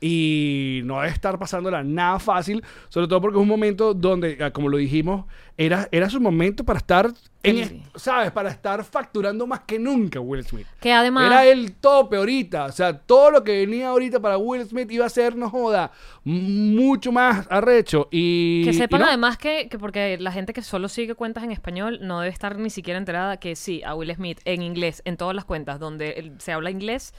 [0.00, 4.50] Y no debe estar pasándola nada fácil, sobre todo porque es un momento donde, ah,
[4.50, 5.24] como lo dijimos,
[5.56, 7.10] era, era su momento para estar,
[7.42, 7.82] en, Sí.
[7.94, 8.30] ¿sabes?
[8.30, 10.66] Para estar facturando más que nunca Will Smith.
[10.80, 11.26] Que además...
[11.26, 12.66] Era el tope ahorita.
[12.66, 15.90] O sea, todo lo que venía ahorita para Will Smith iba a ser, no joda,
[16.24, 18.08] mucho más arrecho.
[18.10, 19.06] Y, Que y sepan no.
[19.06, 22.58] además que, que porque la gente que solo sigue cuentas en español no debe estar
[22.58, 26.32] ni siquiera enterada que sí, a Will Smith en inglés, en todas las cuentas donde
[26.38, 27.14] se habla inglés,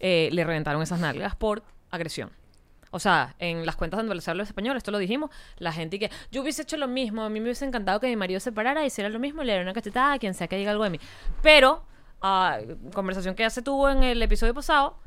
[0.00, 2.30] eh, le reventaron esas nalgas por agresión.
[2.92, 6.10] O sea, en las cuentas donde se habla español, esto lo dijimos, la gente que
[6.30, 8.84] yo hubiese hecho lo mismo, a mí me hubiese encantado que mi marido se parara
[8.84, 10.90] y hiciera lo mismo, le diera una cachetada a quien sea que diga algo de
[10.90, 11.00] mí.
[11.42, 11.84] Pero,
[12.22, 12.58] ah,
[12.94, 14.98] conversación que ya se tuvo en el episodio pasado,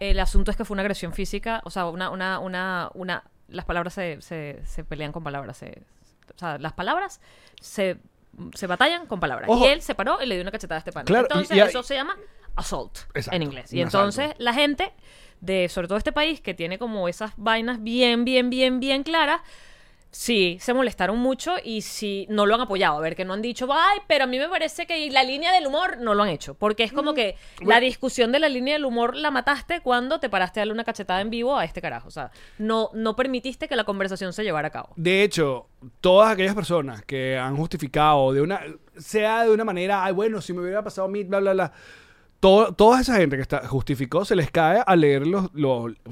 [0.00, 3.64] el asunto es que fue una agresión física, o sea, una, una, una, una, las
[3.64, 5.82] palabras se, se, se pelean con palabras, se-
[6.34, 7.20] o sea, las palabras
[7.60, 7.96] se,
[8.54, 9.48] se batallan con palabras.
[9.50, 9.64] Ojo.
[9.64, 11.06] Y él se paró y le dio una cachetada a este pana.
[11.06, 12.16] Claro, entonces, y- eso se llama
[12.54, 13.72] assault Exacto, en inglés.
[13.72, 14.44] Y entonces, asalto.
[14.44, 14.92] la gente
[15.40, 19.40] de, sobre todo este país, que tiene como esas vainas bien, bien, bien, bien claras,
[20.10, 22.96] Sí, se molestaron mucho y sí, no lo han apoyado.
[22.96, 25.52] A ver, que no han dicho, ay, pero a mí me parece que la línea
[25.52, 26.54] del humor no lo han hecho.
[26.54, 30.30] Porque es como que la discusión de la línea del humor la mataste cuando te
[30.30, 32.08] paraste a darle una cachetada en vivo a este carajo.
[32.08, 34.90] O sea, no, no permitiste que la conversación se llevara a cabo.
[34.96, 35.66] De hecho,
[36.00, 38.62] todas aquellas personas que han justificado de una,
[38.96, 41.72] sea de una manera, ay, bueno, si me hubiera pasado a mí, bla, bla, bla.
[42.40, 45.50] Toda esa gente que está, justificó se les cae a leer los,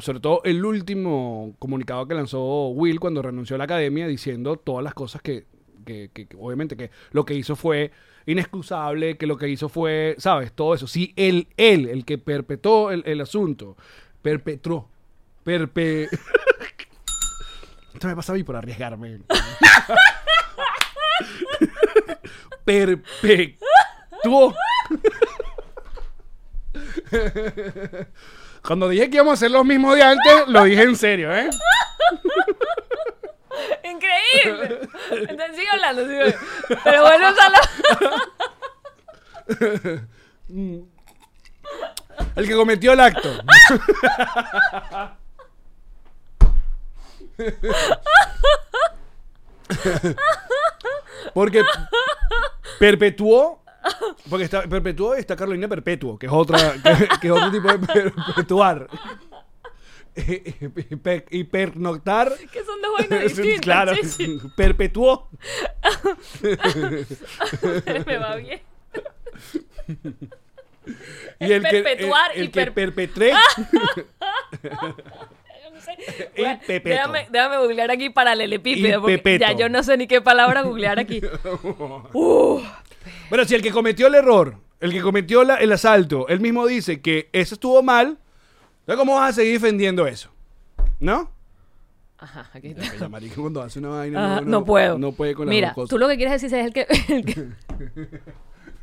[0.01, 4.83] sobre todo el último comunicado que lanzó Will cuando renunció a la academia diciendo todas
[4.83, 5.47] las cosas que,
[5.85, 7.93] que- obviamente que lo que hizo fue
[8.27, 10.53] inexcusable, que lo que hizo fue, ¿sabes?
[10.53, 10.89] Todo eso.
[10.89, 13.77] Sí, él, él, el que perpetró el, el asunto,
[14.21, 14.89] perpetró,
[15.45, 16.09] perpe...
[17.95, 19.21] Esto me pasa a mí por arriesgarme.
[22.65, 24.53] Perpetuó.
[28.63, 31.49] Cuando dije que íbamos a hacer los mismos de antes, lo dije en serio, ¿eh?
[33.85, 34.81] ¡Increíble!
[35.11, 36.39] Entonces sigue hablando, sigue hablando.
[36.85, 37.61] Pero bueno, la...
[42.37, 43.31] El que cometió el acto.
[51.35, 51.63] Porque
[52.79, 53.63] perpetuó.
[54.29, 57.69] Porque está, perpetuó y está Carolina Perpetuo, que es otra, que, que es otro tipo
[57.69, 58.89] de perpetuar.
[60.19, 62.33] Y per- y pernoctar.
[62.51, 63.61] Que son dos vainas distintas.
[63.61, 64.39] claro, chichi.
[64.57, 65.29] perpetuó.
[68.07, 68.61] Me va bien.
[71.39, 73.33] Y el que, el, perpetuar el y que per- perpetré.
[76.37, 79.01] Bueno, déjame, déjame googlear aquí paralelepípedo.
[79.03, 81.21] Porque ya yo no sé ni qué palabra googlear aquí.
[83.29, 86.67] Bueno, si el que cometió el error, el que cometió la- el asalto, él mismo
[86.67, 88.19] dice que eso estuvo mal,
[88.87, 90.31] ¿cómo vas a seguir defendiendo eso?
[91.01, 91.31] ¿No?
[92.19, 93.09] Ajá, aquí está.
[93.09, 94.99] Marica, cuando hace una vaina Ajá, no, puedo.
[94.99, 96.87] No puede con las Mira, tú lo que quieres decir es el que.
[97.09, 97.49] el que-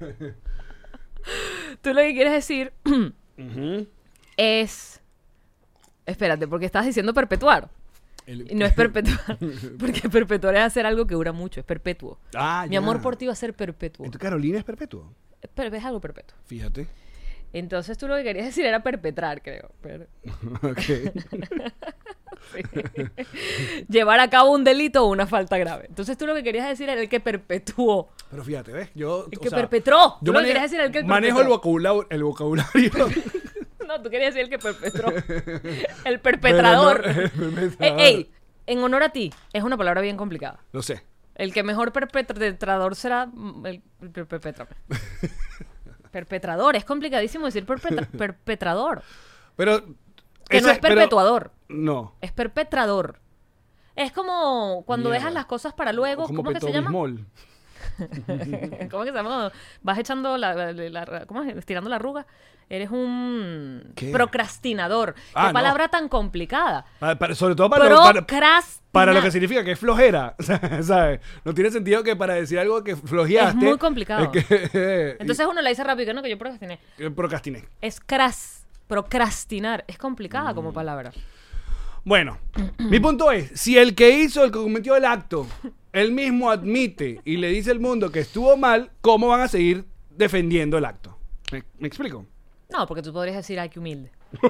[1.81, 2.73] tú lo que quieres decir
[4.37, 5.01] es.
[6.05, 7.69] Espérate, porque estás diciendo perpetuar.
[8.25, 9.37] El- Y no es perpetuar.
[9.79, 12.19] Porque perpetuar es hacer algo que dura mucho, es perpetuo.
[12.35, 12.79] Ah, Mi ya.
[12.79, 14.05] amor por ti va a ser perpetuo.
[14.05, 15.13] Entonces, Carolina es perpetuo.
[15.53, 16.37] Pero es algo perpetuo.
[16.45, 16.87] Fíjate.
[17.51, 19.69] Entonces tú lo que querías decir era perpetrar, creo.
[19.81, 20.09] Per-
[20.63, 21.13] Ok.
[23.89, 25.85] Llevar a cabo un delito o una falta grave.
[25.87, 28.09] Entonces tú lo que querías decir era el que perpetuó.
[28.31, 28.89] Pero fíjate, ¿ves?
[28.95, 29.27] Yo.
[29.31, 30.15] El o que sea, perpetró.
[30.19, 32.07] Tú Yo lo que manejo, querías decir era el que manejo el vocabulario.
[32.09, 32.91] El vocabulario.
[33.87, 35.09] No, tú querías decir el que perpetró.
[36.05, 37.05] el perpetrador.
[37.07, 37.99] El perpetrador.
[37.99, 38.31] Eh, ey,
[38.65, 40.59] en honor a ti, es una palabra bien complicada.
[40.71, 41.03] Lo sé.
[41.35, 44.67] El que mejor perpetrador será mm, el, el perpetra-
[46.11, 49.01] Perpetrador, es complicadísimo decir perpetra- perpetrador.
[49.55, 49.83] Pero.
[50.47, 52.15] Que no es pero- perpetuador, no.
[52.21, 53.19] es perpetrador.
[53.95, 55.19] Es como cuando Mierda.
[55.19, 56.91] dejas las cosas para luego, Como ¿cómo que se llama?
[58.91, 59.51] ¿Cómo que se llama?
[59.81, 61.55] Vas echando la, la- la- ¿cómo es?
[61.57, 62.25] Estirando la arruga.
[62.69, 64.09] Eres un ¿Qué?
[64.11, 65.15] procrastinador.
[65.35, 65.53] Ah, Qué no.
[65.53, 66.85] palabra tan complicada.
[66.99, 68.01] Para- para- sobre todo para, lo,
[68.91, 70.35] para, lo que significa que es flojera.
[70.81, 71.19] ¿Sabes?
[71.43, 73.49] No tiene sentido que para decir algo que flojeaste.
[73.49, 74.31] Es muy complicado.
[74.33, 76.79] es que- Entonces uno la dice rápido, que no, que yo procrastiné.
[77.15, 77.65] procrastiné.
[77.81, 79.83] Es cras, procrastinar.
[79.87, 80.55] Es complicada Mm.
[80.55, 81.11] como palabra.
[82.05, 82.37] Bueno,
[82.79, 85.47] mi punto es: si el que hizo, el que cometió el acto,
[85.93, 89.85] él mismo admite y le dice al mundo que estuvo mal, ¿cómo van a seguir
[90.09, 91.17] defendiendo el acto?
[91.51, 92.25] ¿Me, me explico?
[92.69, 94.11] No, porque tú podrías decir, ay, qué humilde.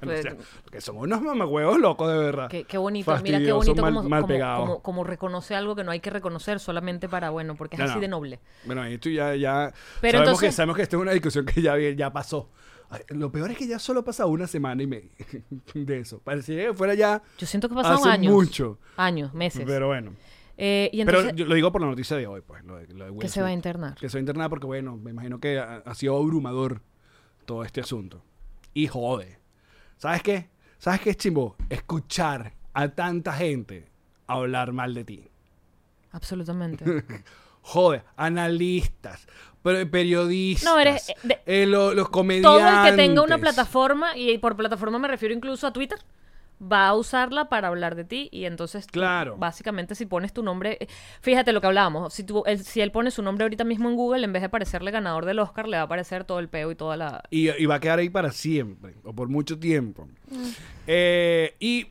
[0.00, 0.36] Pues- o sea,
[0.70, 2.48] que son unos mamahuevos locos, de verdad.
[2.48, 4.60] Qué, qué bonito, mira qué bonito mal- como, mal como- pegados.
[4.60, 7.84] como- como reconoce algo que no hay que reconocer solamente para, bueno, porque es No,
[7.86, 8.00] así no.
[8.00, 8.40] de noble.
[8.64, 11.60] Bueno, esto ya, ya Pero sabemos, entonces- que, sabemos que esta es una discusión que
[11.62, 12.48] ya, ya pasó.
[13.08, 15.10] Lo peor es que ya solo pasa una semana y media
[15.74, 16.20] de eso.
[16.20, 18.32] Parecía que fuera ya Yo siento que pasaron años.
[18.32, 18.78] mucho.
[18.96, 19.64] Años, meses.
[19.66, 20.12] Pero bueno.
[20.64, 22.62] Eh, y Pero entonces, yo lo digo por la noticia de hoy, pues.
[22.64, 23.96] Lo de, lo de que se va a internar.
[23.96, 26.82] Que se va a internar porque, bueno, me imagino que ha, ha sido abrumador
[27.46, 28.22] todo este asunto.
[28.72, 29.38] Y jode.
[29.96, 30.50] ¿Sabes qué?
[30.78, 31.56] ¿Sabes qué es chimbo?
[31.68, 33.88] Escuchar a tanta gente
[34.28, 35.28] hablar mal de ti.
[36.12, 36.84] Absolutamente.
[37.64, 39.26] Jode, analistas,
[39.62, 42.60] per- periodistas, No, eres, eh, de- eh, lo- los comediantes.
[42.60, 45.98] Todo el que tenga una plataforma, y por plataforma me refiero incluso a Twitter,
[46.62, 49.36] va a usarla para hablar de ti y entonces tú, Claro.
[49.36, 50.78] básicamente si pones tu nombre
[51.20, 53.96] fíjate lo que hablábamos si tú él, si él pone su nombre ahorita mismo en
[53.96, 56.70] Google en vez de aparecerle ganador del Oscar le va a aparecer todo el peo
[56.70, 60.06] y toda la Y, y va a quedar ahí para siempre, o por mucho tiempo.
[60.30, 60.48] Mm.
[60.86, 61.86] Eh, y,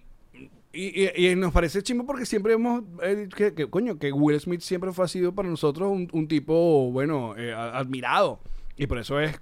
[0.73, 4.39] y, y- y nos parece chimbo porque siempre hemos, eh, que, que, coño, que Will
[4.39, 8.39] Smith siempre fue ha sido para nosotros un, un tipo, bueno, eh, admirado.
[8.77, 9.39] Y por eso es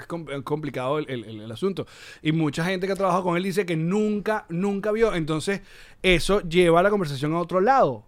[0.00, 1.86] es com- es complicado el, el- asunto.
[2.22, 5.14] Y mucha gente que ha trabajado con él dice que nunca, nunca vio.
[5.14, 5.60] Entonces,
[6.02, 8.04] eso lleva la conversación a otro lado.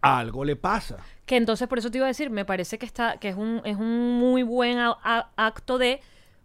[0.00, 0.98] Algo le pasa.
[1.26, 3.62] que entonces por eso te iba a decir me parece que está que es un
[3.64, 4.76] es un muy buen
[5.36, 6.00] acto de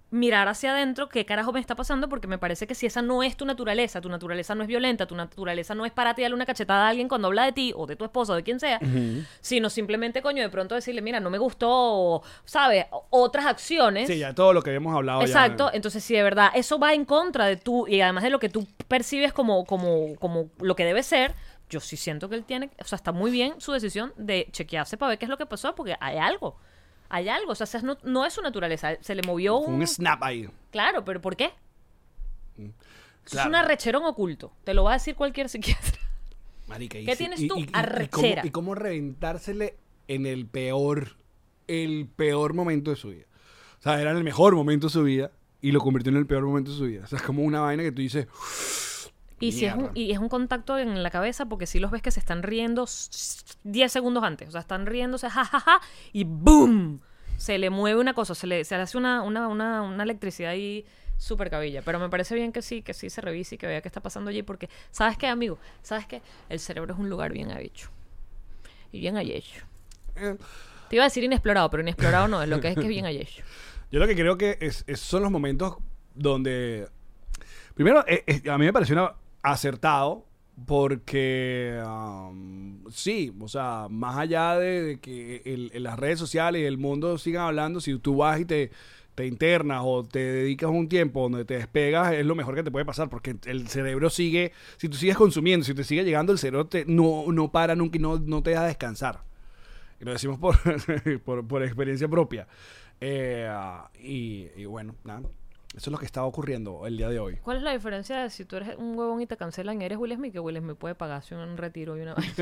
[0.09, 3.23] mirar hacia adentro qué carajo me está pasando porque me parece que si esa no
[3.23, 6.35] es tu naturaleza tu naturaleza no es violenta tu naturaleza no es para ti darle
[6.35, 8.59] una cachetada a alguien cuando habla de ti o de tu esposa o de quien
[8.61, 8.79] sea
[9.41, 14.07] sino simplemente coño de pronto decirle mira no me gustó o, sabes otras acciones.
[14.07, 15.19] Sí, ya todo lo que habíamos hablado.
[15.21, 18.29] ya- Exacto, entonces si de verdad eso va en contra de tú y además de
[18.29, 21.33] lo que tú percibes como, como, como lo que debe ser,
[21.69, 24.95] yo sí siento que él tiene, o sea, está muy bien su decisión de chequearse
[24.95, 26.57] para ver qué es lo que pasó, porque hay algo,
[27.09, 29.75] hay algo, o sea, se- no, no es su naturaleza, se le movió un...
[29.75, 30.49] un snap ahí.
[30.71, 31.51] Claro, pero ¿por qué?
[33.23, 33.41] Claro.
[33.41, 35.99] Es un arrecherón oculto, te lo va a decir cualquier psiquiatra.
[36.67, 37.57] Marica, ¿Qué tienes y- tú?
[37.57, 38.41] y- y- y Arrechera.
[38.41, 41.15] cómo, y cómo reventársele en el peor,
[41.67, 43.25] el peor momento de su vida.
[43.79, 46.43] O sea, era el mejor momento de su vida y lo convirtió en el peor
[46.45, 47.03] momento de su vida.
[47.03, 48.27] O sea, es como una vaina que tú dices,
[49.39, 52.01] Y, si es un, y es un contacto en la cabeza porque si los ves
[52.01, 54.47] que se están riendo s- 10 segundos antes.
[54.49, 55.79] O sea, están riéndose, jajaja,
[56.11, 57.01] y ¡boom!
[57.37, 60.51] Se le mueve una cosa, se le, se le hace una, una, una, una electricidad
[60.51, 60.85] ahí
[61.17, 61.83] súper cabilla.
[61.83, 64.01] Pero me parece bien que sí, que sí se revise y que vea qué está
[64.01, 64.41] pasando allí.
[64.41, 65.59] Porque, ¿sabes qué, amigo?
[65.83, 66.23] ¿Sabes qué?
[66.49, 67.89] El cerebro es un lugar bien hecho.
[68.91, 69.63] Y bien hecho.
[70.15, 70.35] eh,
[70.89, 73.05] Te iba a decir inexplorado, pero inexplorado no, es lo que es que es bien
[73.05, 73.43] hecho.
[73.91, 75.77] Yo lo que creo que es, es- son los momentos
[76.15, 76.87] donde.
[77.75, 79.13] Primero, eh, a mí me pareció una-
[79.51, 80.25] acertado
[80.65, 81.81] porque.
[81.85, 87.43] um, sí, o sea, más allá de, que las redes sociales y el mundo sigan
[87.43, 88.71] hablando, si tú vas y te,
[89.15, 92.71] te internas o te dedicas un tiempo donde te despegas, es lo mejor que te
[92.71, 94.51] puede pasar porque el cerebro sigue.
[94.77, 97.97] Si tú sigues consumiendo, si te sigue llegando, el cerebro te, no, no para nunca
[97.97, 99.21] y no, no te deja descansar.
[99.99, 100.55] Y lo decimos por,
[101.23, 102.47] por, por experiencia propia.
[102.99, 103.49] Eh,
[104.01, 105.21] y, y bueno, nada.
[105.77, 107.35] Eso es lo que está ocurriendo el día de hoy.
[107.43, 109.99] ¿Cuál es la diferencia de si tú eres un huevón y te cancelan y eres
[109.99, 110.33] Will Smith?
[110.33, 112.33] Que Will Smith puede pagarse un retiro y una vaina.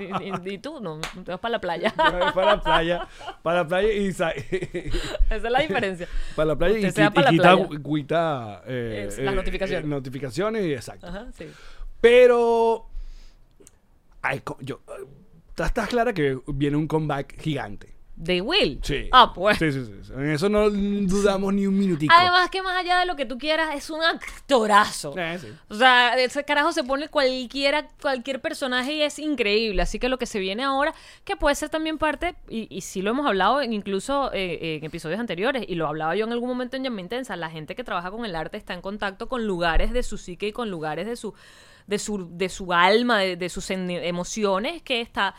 [0.44, 1.92] y, y- y tú no, te vas para la playa.
[1.96, 3.06] para la playa,
[3.42, 6.08] para la playa y, sa- Esa es la diferencia.
[6.34, 7.30] para la playa y, se va y la
[7.84, 9.84] quita, eh, Es, las eh, notificaciones.
[9.84, 11.06] eh, notificaciones y exacto.
[11.06, 11.46] Ajá, sí.
[12.00, 12.86] Pero
[14.22, 15.04] ay, yo, eh,
[15.62, 17.93] estás clara que viene un comeback gigante.
[18.16, 18.78] ¿De Will?
[18.84, 19.08] Sí.
[19.10, 19.58] Ah, pues.
[19.58, 20.12] Sí, sí, sí.
[20.12, 22.14] En eso no dudamos ni un minutico.
[22.16, 25.14] Además que más allá de lo que tú quieras, es un actorazo.
[25.18, 25.48] Eh, sí.
[25.68, 29.82] O sea, ese carajo se pone cualquiera, cualquier personaje y es increíble.
[29.82, 33.02] Así que lo que se viene ahora, que puede ser también parte, y, y sí
[33.02, 36.48] lo hemos hablado en- incluso eh, en episodios anteriores, y lo hablaba yo en algún
[36.48, 39.44] momento en Llama Intensa, la gente que trabaja con el arte está en contacto con
[39.44, 41.34] lugares de su psique y con lugares de su,
[41.88, 45.34] de su, de su alma, de, de sus emociones, que está,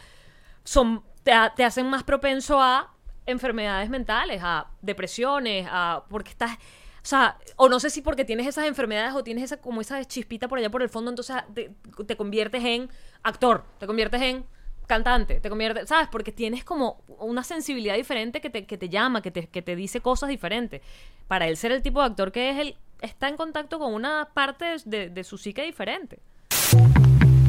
[0.66, 2.94] son, te, te hacen más propenso a
[3.26, 6.60] enfermedades mentales, a depresiones, a porque estás, o
[7.08, 10.48] sea, o no sé si porque tienes esas enfermedades o tienes esa como esa chispita
[10.48, 11.72] por allá por el fondo, entonces te,
[12.06, 12.90] te conviertes en
[13.24, 14.46] actor, te conviertes en
[14.86, 16.08] cantante, te conviertes, ¿sabes?
[16.12, 19.76] Porque tienes como una sensibilidad diferente que te, que te llama, que te, que te
[19.76, 20.82] dice cosas diferentes.
[21.28, 24.30] Para él ser el tipo de actor que es, él está en contacto con una
[24.36, 26.20] parte de, de su psique diferente.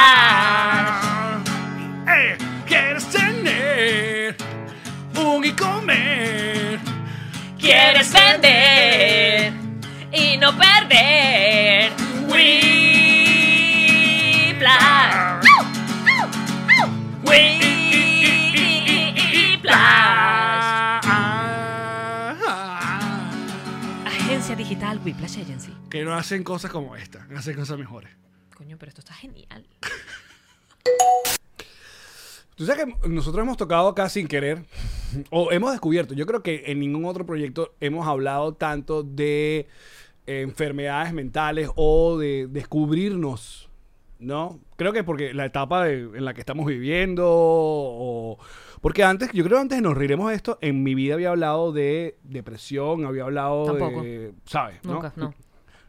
[0.00, 1.44] Whiplash.
[2.08, 4.34] Eh, ¿Quieres tener?
[5.14, 6.80] Un y comer.
[7.58, 9.52] Quieres vender
[10.12, 11.92] y no perder.
[12.28, 12.70] Whiplash.
[17.22, 17.80] Whiplash.
[24.06, 25.76] Agencia digital Whiplash Agency.
[25.90, 28.10] Que no hacen cosas como esta, hacen cosas mejores.
[28.60, 29.66] Coño, pero esto está genial.
[32.56, 34.66] Tú sabes que nosotros hemos tocado acá sin querer,
[35.30, 39.66] o hemos descubierto, yo creo que en ningún otro proyecto hemos hablado tanto de
[40.26, 43.70] enfermedades mentales o de descubrirnos,
[44.18, 44.60] ¿no?
[44.76, 48.38] Creo que porque la etapa de- en la que estamos viviendo, o...
[48.82, 51.30] Porque antes, yo creo que antes de nos riremos de esto, en mi vida había
[51.30, 54.02] hablado de depresión, había hablado Tampoco.
[54.02, 54.34] de...
[54.44, 54.84] ¿Sabes?
[54.84, 55.28] Nunca, no.
[55.28, 55.34] No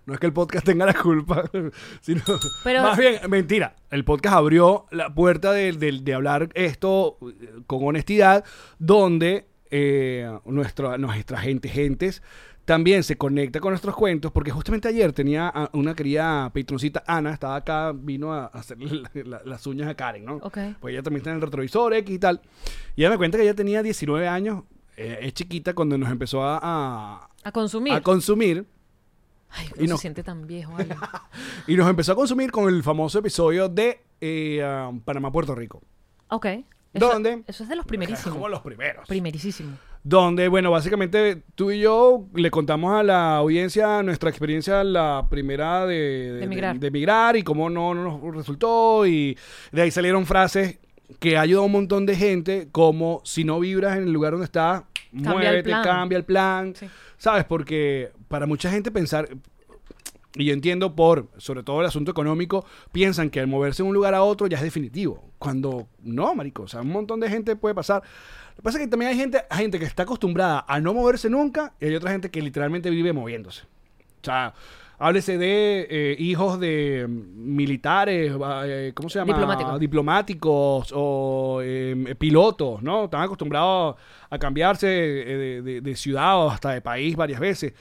[0.08, 1.44] es que el podcast tenga la culpa,
[2.02, 2.22] sino
[2.64, 3.76] Pero- más bien, mentira.
[3.90, 8.44] El podcast abrió la puerta de, de- de hablar esto eh, con honestidad,
[8.80, 12.22] donde eh, nuestra, nuestra gente, gentes,
[12.66, 17.32] también se conecta con nuestros cuentos, porque justamente ayer tenía a una querida patroncita, Ana,
[17.34, 18.78] estaba acá, vino a hacer
[19.46, 20.36] las uñas a Karen, ¿no?
[20.38, 20.58] Ok.
[20.80, 22.42] Pues ella también está en el retrovisor X y tal.
[22.96, 24.64] Y ella me cuenta que ella tenía 19 años,
[24.96, 27.94] eh, es chiquita cuando nos empezó a, a- A consumir.
[27.94, 28.66] a consumir.
[29.54, 30.74] Ay, y se siente tan viejo.
[31.68, 35.82] Y nos empezó a consumir con el famoso episodio de eh, um, Panamá-Puerto Rico.
[36.30, 36.46] Ok.
[36.94, 37.44] Eso, ¿Dónde?
[37.48, 38.50] Eso es de los Como primerísimos.
[38.52, 39.08] los primeros.
[39.08, 39.78] Primerísimo.
[40.04, 45.86] Donde, bueno, básicamente tú y yo le contamos a la audiencia nuestra experiencia, la primera
[45.86, 46.80] de, De emigrar.
[46.80, 49.06] de emigrar y cómo no, no nos resultó.
[49.06, 49.38] Y
[49.72, 50.80] de ahí salieron frases
[51.20, 54.32] que ha ayudado a un montón de gente, como si no vibras en el lugar
[54.32, 55.84] donde estás, Cambia el muévete, plan.
[55.84, 56.74] cambia el plan.
[56.76, 56.88] Sí.
[57.22, 57.46] ¿Sabes?
[57.46, 59.30] Porque para mucha gente pensar,
[60.34, 63.94] y yo entiendo por, sobre todo el asunto económico, piensan que al moverse de un
[63.94, 65.24] lugar a otro ya es definitivo.
[65.38, 68.02] Cuando no, marico, o sea, un montón de gente puede pasar.
[68.50, 70.96] Lo que pasa es que también hay gente, hay gente que está acostumbrada a no
[70.96, 73.66] moverse nunca y hay otra gente que literalmente vive moviéndose.
[73.66, 74.56] O sea,
[75.02, 78.32] háblese de eh, hijos de mm, militares,
[78.66, 79.34] eh, ¿cómo se llama?
[79.34, 79.80] Diplomáticos.
[79.80, 83.06] Diplomáticos o eh, pilotos, ¿no?
[83.06, 83.96] Están acostumbrados
[84.30, 87.74] a cambiarse eh, de, de- de ciudad o hasta de país varias veces.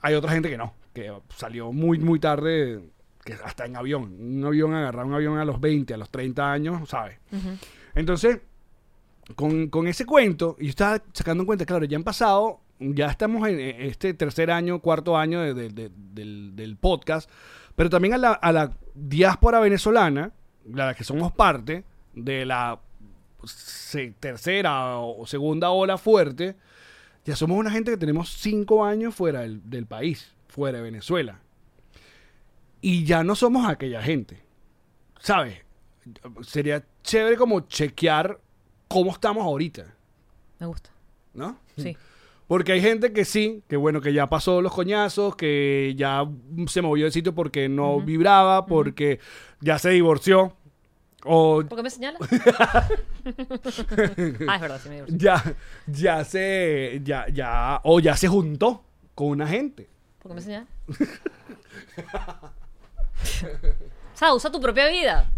[0.00, 2.80] Hay otra gente que no, que salió muy, muy tarde,
[3.24, 4.14] que hasta en avión.
[4.18, 7.18] Un avión, agarrar un avión a los 20, a los 30 años, ¿sabes?
[7.94, 8.38] Entonces,
[9.36, 12.60] con, con ese cuento, y yo estaba sacando en cuenta, claro, ya han pasado,
[12.94, 17.30] ya estamos en este tercer año, cuarto año de- de- de- del, del podcast,
[17.76, 20.32] pero también a la, a la diáspora venezolana,
[20.66, 22.78] la que somos parte, de la
[24.20, 26.56] tercera o segunda ola fuerte,
[27.24, 31.40] ya somos una gente que tenemos cinco años fuera del, del país, fuera de Venezuela.
[32.80, 34.42] Y ya no somos aquella gente.
[35.20, 35.58] ¿Sabes?
[36.42, 38.40] Sería chévere como chequear
[38.88, 39.84] cómo estamos ahorita,
[40.58, 40.90] Me gusta.
[41.32, 41.56] ¿no?
[41.76, 41.96] Sí.
[42.52, 46.28] Porque hay gente que sí, que bueno, que ya pasó los coñazos, que ya
[46.66, 49.20] se movió de sitio porque no vibraba, porque
[49.62, 50.54] ya se divorció.
[51.24, 52.20] O ¿Por qué me señalas?
[54.48, 55.18] ah, es verdad, sí me divorcié.
[55.18, 55.42] ya,
[55.86, 58.84] ya se, ya, ya, o ya se juntó
[59.14, 59.88] con una gente.
[60.18, 60.68] ¿Por qué me señalas?
[64.12, 65.32] o sea, usa tu propia vida.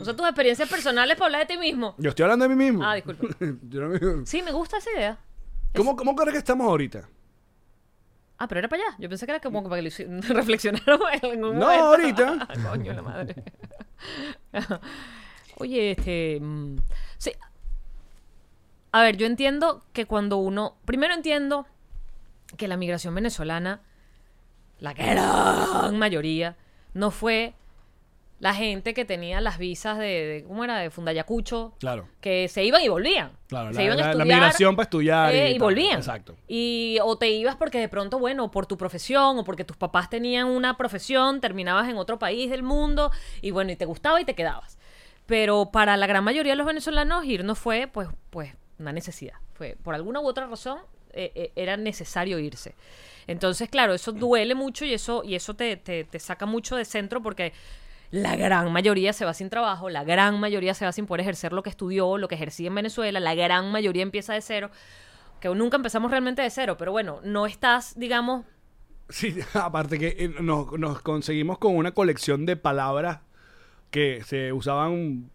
[0.00, 1.94] Usa tus experiencias personales para hablar de ti mismo.
[1.98, 2.82] Yo estoy hablando de mí mismo.
[2.84, 3.24] Ah, disculpa.
[3.68, 5.18] Yo no me- Sí, me gusta esa idea.
[5.74, 7.08] ¿Cómo, ¿Cómo crees que estamos ahorita?
[8.38, 8.96] Ah, pero era para allá.
[8.98, 9.88] Yo pensé que era como para que
[10.28, 11.84] reflexionáramos en un No, momento.
[11.86, 12.48] ahorita.
[12.70, 13.34] Coño, la madre.
[15.58, 16.38] Oye, este...
[16.40, 16.76] mm,
[17.18, 17.32] Sí.
[18.92, 20.76] A ver, yo entiendo que cuando uno...
[20.84, 21.66] Primero entiendo
[22.56, 23.80] que la migración venezolana,
[24.80, 26.56] la gran mayoría,
[26.94, 27.54] no fue
[28.38, 30.04] la gente que tenía las visas de...
[30.04, 30.78] de- ¿Cómo era?
[30.78, 31.72] De Fundayacucho.
[31.80, 32.06] Claro.
[32.20, 33.32] Que se iban y volvían.
[33.48, 35.60] Claro, se la- iban a la- la estudiar, migración para estudiar y eh, y, tal,
[35.62, 35.96] volvían.
[35.98, 36.36] exacto.
[36.46, 40.10] Y o te ibas porque de pronto, bueno, por tu profesión o porque tus papás
[40.10, 43.10] tenían una profesión, terminabas en otro país del mundo
[43.40, 44.78] y bueno, y te gustaba y te quedabas.
[45.24, 49.34] Pero para la gran mayoría de los venezolanos ir no fue pues, pues una necesidad.
[49.54, 50.78] Fue por alguna u otra razón
[51.14, 52.74] eh, eh, era necesario irse.
[53.26, 56.84] Entonces, claro, eso duele mucho y eso, y eso te, te, te saca mucho de
[56.84, 57.52] centro porque
[58.10, 61.52] la gran mayoría se va sin trabajo, la gran mayoría se va sin poder ejercer
[61.52, 64.70] lo que estudió, lo que ejercía en Venezuela, la gran mayoría empieza de cero,
[65.40, 68.44] que nunca empezamos realmente de cero, pero bueno, no estás, digamos,
[69.08, 73.20] Sí, aparte que eh, nos, nos conseguimos con una colección de palabras
[73.90, 75.30] que se usaban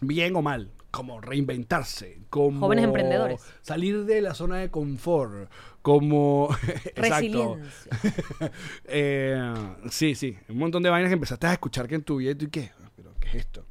[0.00, 3.40] bien o mal, como reinventarse, como Jóvenes emprendedores.
[3.62, 5.48] salir de la zona de confort,
[5.80, 6.48] como
[6.96, 7.56] Exacto.
[7.56, 8.52] resiliencia.
[8.84, 9.54] Eh,
[9.90, 12.34] sí, sí, un montón de vainas que empezaste a escuchar que en tu vida y
[12.34, 12.72] tú, ¿qué?
[12.96, 13.64] ¿Pero qué es esto?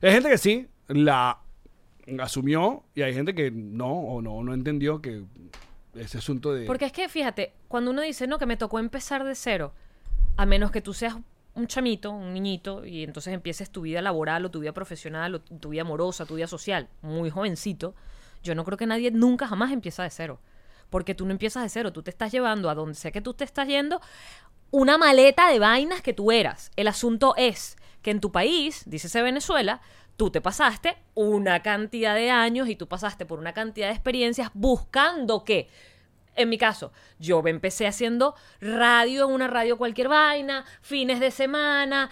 [0.00, 1.38] Hay gente que sí la
[2.18, 5.22] asumió y hay gente que no o no no entendió que
[5.94, 9.22] ese asunto de Porque es que, fíjate, cuando uno dice, no, que me tocó empezar
[9.24, 9.74] de cero,
[10.38, 11.16] a menos que tú seas
[11.54, 15.40] un chamito, un niñito, y entonces empieces tu vida laboral o tu vida profesional o
[15.40, 17.94] tu vida amorosa, tu vida social, muy jovencito,
[18.42, 20.40] yo no creo que nadie nunca jamás empieza de cero.
[20.88, 23.34] Porque tú no empiezas de cero, tú te estás llevando a donde sea que tú
[23.34, 24.00] te estás yendo
[24.70, 26.70] una maleta de vainas que tú eras.
[26.76, 29.80] El asunto es que en tu país, dícese Venezuela,
[30.16, 34.50] tú te pasaste una cantidad de años y tú pasaste por una cantidad de experiencias
[34.54, 35.68] buscando que,
[36.36, 41.30] en mi caso, yo me empecé haciendo radio en una radio cualquier vaina, fines de
[41.30, 42.08] semana,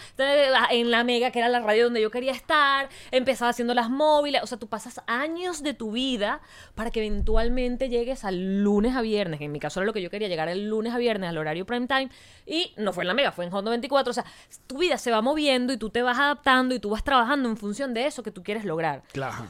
[0.70, 4.42] en la mega, que era la radio donde yo quería estar, empezaba haciendo las móviles,
[4.42, 6.40] o sea, tú pasas años de tu vida
[6.74, 10.02] para que eventualmente llegues al lunes a viernes, que en mi caso era lo que
[10.02, 12.10] yo quería, llegar el lunes a viernes al horario prime time,
[12.46, 14.24] y no fue en la mega, fue en Hondo 24, o sea,
[14.66, 17.56] tu vida se va moviendo y tú te vas adaptando y tú vas trabajando en
[17.56, 19.46] función de eso que tú quieres lograr Claro.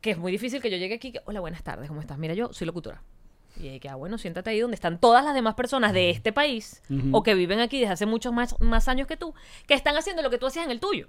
[0.00, 1.12] que es muy difícil que yo llegue aquí.
[1.12, 2.18] que, Hola, buenas tardes, ¿cómo estás?
[2.18, 3.02] Mira, yo soy locutora.
[3.60, 6.82] Y que, ah, bueno, siéntate ahí donde están todas las demás personas de este país
[7.12, 9.34] o que viven aquí desde hace muchos más, más años que tú,
[9.66, 11.08] que están haciendo lo que tú hacías en el tuyo.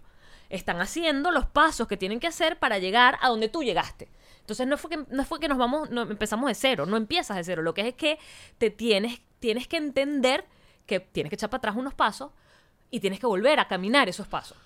[0.50, 4.10] Están haciendo los pasos que tienen que hacer para llegar a donde tú llegaste.
[4.39, 7.38] Entonces no fue que, no fue que nos vamos, no, empezamos de cero, no empiezas
[7.38, 7.62] de cero.
[7.62, 8.18] Lo que es, es que
[8.58, 10.45] te tienes, tienes que entender
[10.88, 12.32] que tienes que echar para atrás unos pasos
[12.89, 14.58] y tienes que volver a caminar esos pasos.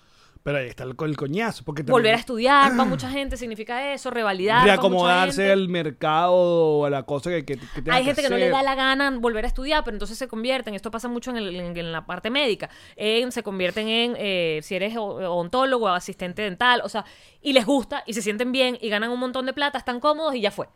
[0.44, 1.64] Pero ahí está el, co- el coñazo.
[1.64, 4.62] Porque Volver a estudiar para mucha gente significa eso, revalidar.
[4.62, 8.50] Reacomodarse al mercado o a la cosa que, que, que Hay gente que no le
[8.50, 11.56] da la gana volver a estudiar, pero entonces se convierten, esto pasa mucho en, el-
[11.58, 16.42] en- en la parte médica, en, se convierten en, eh, si eres o- odontólogo, asistente
[16.42, 17.06] dental, o sea,
[17.40, 20.34] y les gusta y se sienten bien y ganan un montón de plata, están cómodos
[20.34, 20.68] y ya fue.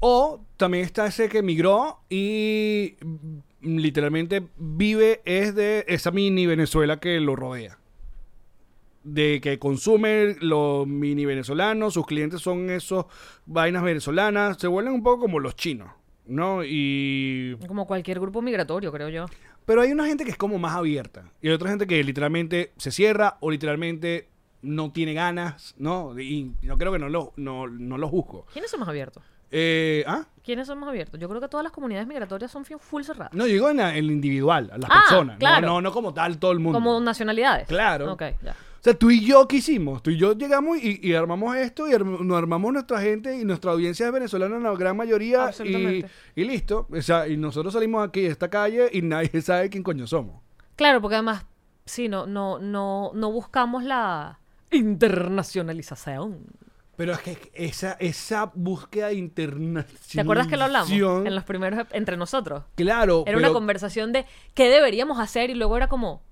[0.00, 2.96] O también está ese que migró y
[3.60, 7.78] literalmente vive es de esa mini Venezuela que lo rodea.
[9.04, 13.06] De que consume los mini venezolanos, sus clientes son esos
[13.46, 15.90] vainas venezolanas, se vuelven un poco como los chinos,
[16.26, 16.62] ¿no?
[16.64, 19.26] Y Como cualquier grupo migratorio, creo yo.
[19.66, 22.72] pero hay una gente que es como más abierta y hay otra gente que literalmente
[22.76, 24.28] se cierra o literalmente
[24.62, 26.16] no tiene ganas, ¿no?
[26.18, 28.46] Y yo creo que no lo, no, no lo juzgo.
[28.52, 29.24] ¿Quiénes son más abiertos?
[29.50, 30.24] Eh, ¿Ah?
[30.44, 31.18] ¿Quiénes son más abiertos?
[31.20, 33.34] Yo creo que todas las comunidades migratorias son full cerradas.
[33.34, 35.38] No, digo en la- en el individual, a las Ah, personas.
[35.38, 35.66] claro.
[35.66, 36.78] No, no, no como tal todo el mundo.
[36.78, 37.66] Como nacionalidades.
[37.66, 38.12] Claro.
[38.12, 38.54] Ok, ya.
[38.82, 40.02] O sea, tú y yo, ¿qué hicimos?
[40.02, 43.44] Tú y yo llegamos y, y armamos esto y arm- nos armamos nuestra gente y
[43.44, 45.52] nuestra audiencia es venezolana en la gran mayoría
[46.34, 46.88] y, listo.
[46.90, 50.42] O sea, y nosotros salimos aquí de esta calle y nadie sabe quién coño somos.
[50.74, 51.46] Claro, porque además,
[51.84, 54.40] sí, no, no, no, no buscamos la
[54.72, 56.40] internacionalización.
[56.96, 59.86] Pero es que esa, esa búsqueda internacional.
[60.12, 60.90] ¿Te acuerdas que lo hablamos?
[60.90, 62.64] En los primeros, entre nosotros.
[62.74, 63.22] Claro.
[63.28, 66.22] Era una conversación de qué deberíamos hacer y luego era como,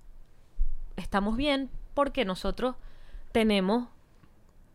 [0.96, 2.76] estamos bien porque nosotros
[3.32, 3.88] tenemos,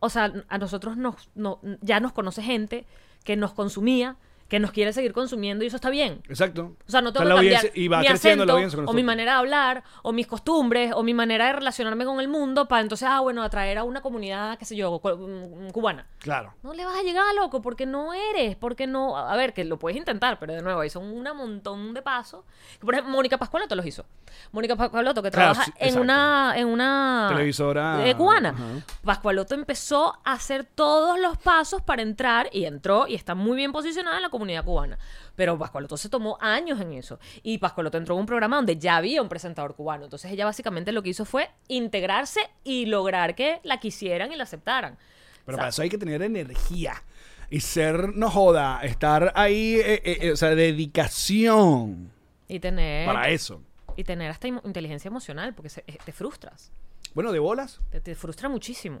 [0.00, 2.86] o sea, a nosotros nos, no, ya nos conoce gente
[3.24, 4.16] que nos consumía
[4.48, 6.22] que nos quiere seguir consumiendo y eso está bien.
[6.28, 6.76] Exacto.
[6.86, 8.92] O sea, no tengo la que cambiar y va mi creciendo la acento, con o
[8.92, 12.66] mi manera de hablar, o mis costumbres, o mi manera de relacionarme con el mundo
[12.68, 16.06] para entonces, ah, bueno, atraer a una comunidad, qué sé yo, mm, cubana.
[16.18, 16.54] Claro.
[16.62, 19.16] No le vas a llegar, loco, porque no eres, porque no...
[19.16, 22.44] A ver, que lo puedes intentar, pero de nuevo, ahí son un montón de pasos.
[22.80, 24.04] Por ejemplo, Mónica Pascualoto los hizo.
[24.52, 26.02] Mónica Pascualoto, que Claro, trabaja sí, en exacto.
[26.02, 27.26] una, en una...
[27.30, 28.50] Televisora, eh, cubana.
[28.50, 28.64] ajá.
[29.04, 33.72] Pascualoto empezó a hacer todos los pasos para entrar y entró y está muy bien
[33.72, 34.98] posicionada en la comunidad cubana.
[35.34, 37.18] Pero Pascualoto se tomó años en eso.
[37.42, 40.04] Y Pascualoto entró en un programa donde ya había un presentador cubano.
[40.04, 44.44] Entonces ella básicamente lo que hizo fue integrarse y lograr que la quisieran y la
[44.44, 44.96] aceptaran.
[45.44, 47.02] Pero para eso hay que tener energía.
[47.48, 52.10] Y ser, no joda, estar ahí, eh, eh, eh, o sea, dedicación
[52.48, 53.62] y tener, para eso.
[53.96, 56.72] y tener hasta inteligencia emocional, porque se- te frustras.
[57.14, 57.80] Bueno, de bolas.
[57.90, 59.00] Te, te frustra muchísimo.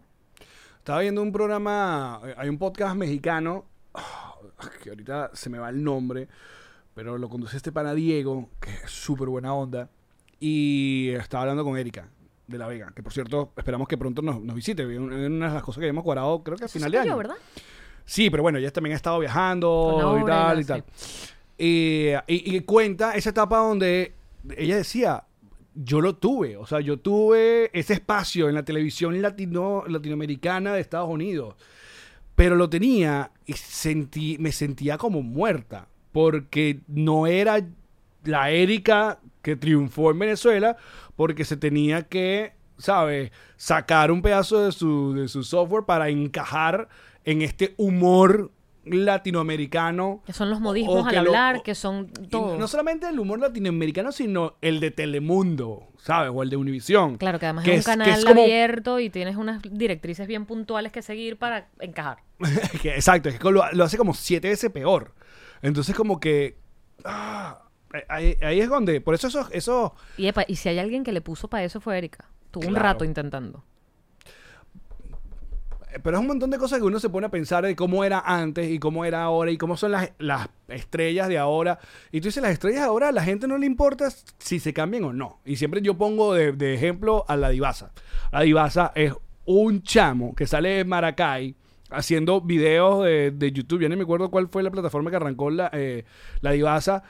[0.78, 3.64] Estaba viendo un programa, hay un podcast mexicano,
[4.82, 6.28] que ahorita se me va el nombre,
[6.94, 9.90] pero lo conduce este pana Diego, que es súper buena onda,
[10.40, 12.08] y estaba hablando con Erika
[12.46, 14.82] de La Vega, que por cierto, esperamos que pronto nos, nos visite.
[14.82, 15.16] Es una
[15.48, 17.16] de las cosas que habíamos cuadrado, creo que a final de año.
[17.16, 17.34] ¿verdad?
[18.04, 20.84] Sí, pero bueno, ella también ha estado viajando y tal la- y tal.
[21.58, 24.12] Y, y- y cuenta esa etapa donde
[24.56, 25.24] ella decía,
[25.74, 30.80] yo lo tuve, o sea, yo tuve ese espacio en la televisión latino, latinoamericana de
[30.80, 31.54] Estados Unidos,
[32.36, 37.66] pero lo tenía y sentí, me sentía como muerta, porque no era
[38.24, 40.76] la Erika que triunfó en Venezuela,
[41.16, 46.88] porque se tenía que, ¿sabes?, sacar un pedazo de su, de su software para encajar
[47.24, 48.52] en este humor
[48.86, 50.22] latinoamericano.
[50.26, 52.58] Que son los modismos al lo- hablar, o- que son todo.
[52.58, 56.30] No solamente el humor latinoamericano, sino el de Telemundo, ¿sabes?
[56.34, 57.16] O el de Univisión.
[57.18, 60.46] Claro, que además que es un canal es como- abierto y tienes unas directrices bien
[60.46, 62.18] puntuales que seguir para encajar.
[62.84, 65.14] exacto, es que lo, lo hace como siete veces peor.
[65.62, 66.58] Entonces, como que.
[67.04, 67.62] ah,
[68.08, 69.00] ahí, ahí es donde.
[69.00, 71.80] Por eso, eso, eso Y, epa, y si hay alguien que le puso para eso
[71.80, 72.28] fue Erika.
[72.50, 73.64] Tuvo un rato intentando.
[76.02, 78.20] Pero es un montón de cosas que uno se pone a pensar de cómo era
[78.20, 81.78] antes y cómo era ahora y cómo son las, las estrellas de ahora.
[82.12, 84.72] Y tú dices, las estrellas de ahora a la gente no le importa si se
[84.72, 85.40] cambian o no.
[85.44, 87.92] Y siempre yo pongo de, de ejemplo a la divasa.
[88.32, 89.12] La divasa es
[89.44, 91.54] un chamo que sale de Maracay
[91.90, 93.82] haciendo videos de, de YouTube.
[93.82, 96.04] Ya no me acuerdo cuál fue la plataforma que arrancó la, eh,
[96.40, 97.02] la divasa.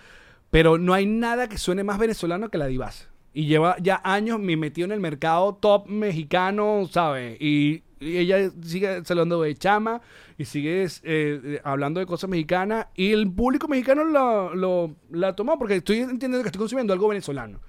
[0.51, 3.09] Pero no hay nada que suene más venezolano que la divasa.
[3.33, 7.37] Y lleva ya años me metido en el mercado top mexicano, ¿sabes?
[7.41, 10.01] Y, y ella sigue saludando de chama
[10.39, 12.87] y sigue eh, eh, hablando de cosas mexicanas.
[12.95, 17.09] Y el público mexicano lo, lo- la tomó porque estoy entendiendo que estoy consumiendo algo
[17.09, 17.61] venezolano.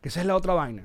[0.00, 0.84] Que esa es la otra vaina.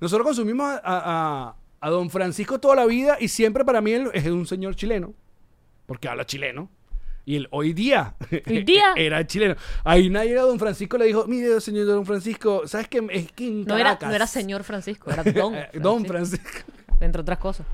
[0.00, 4.10] Nosotros consumimos a, a- a don Francisco toda la vida y siempre para mí él
[4.14, 5.14] es un señor chileno.
[5.86, 6.70] Porque habla chileno.
[7.24, 8.16] Y él hoy día,
[8.48, 8.86] Hoy día.
[8.96, 9.54] era chileno.
[9.84, 13.00] Ahí nadie a don Francisco le dijo, mire, señor don Francisco, ¿sabes qué?
[13.10, 15.54] Es que en No era, no era señor Francisco, era don.
[15.54, 16.48] Eh, don Francisco.
[17.02, 17.66] Entre otras cosas.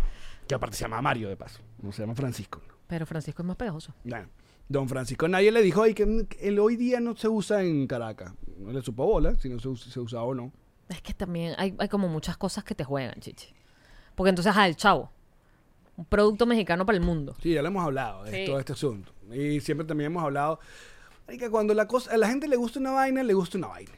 [0.47, 1.61] Que aparte se llama Mario, de paso.
[1.83, 2.61] No se llama Francisco.
[2.87, 3.93] Pero Francisco es más pegajoso.
[4.69, 8.33] Don Francisco, nadie le dijo, ay, que el hoy día no se usa en Caracas.
[8.59, 10.53] No le supo bola si no se, us- se usaba o no.
[10.89, 13.55] Es que también hay, hay como muchas cosas que te juegan, chichi.
[14.15, 15.11] Porque entonces, ah, el chavo.
[15.97, 17.35] Un producto mexicano para el mundo.
[17.43, 18.45] Sí, ya lo hemos hablado de Sí.
[18.47, 19.13] todo este asunto.
[19.33, 20.61] Y siempre también hemos hablado
[21.27, 23.93] que cuando la cosa, a la gente le gusta una vaina, le gusta una vaina.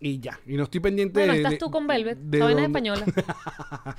[0.00, 0.38] Y ya.
[0.46, 1.38] Y no estoy pendiente Bueno, de.
[1.40, 2.18] estás de- tú con Velvet.
[2.18, 3.04] de dónde- española.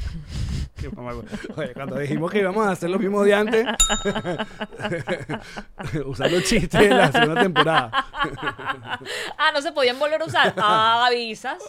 [0.79, 1.11] Qué mamá,
[1.57, 3.65] Oye, cuando dijimos que íbamos a hacer lo mismo de antes,
[6.05, 7.91] usar los chistes de la segunda temporada.
[9.37, 10.53] ah, no se podían volver a usar.
[10.57, 11.61] Ah, avisas.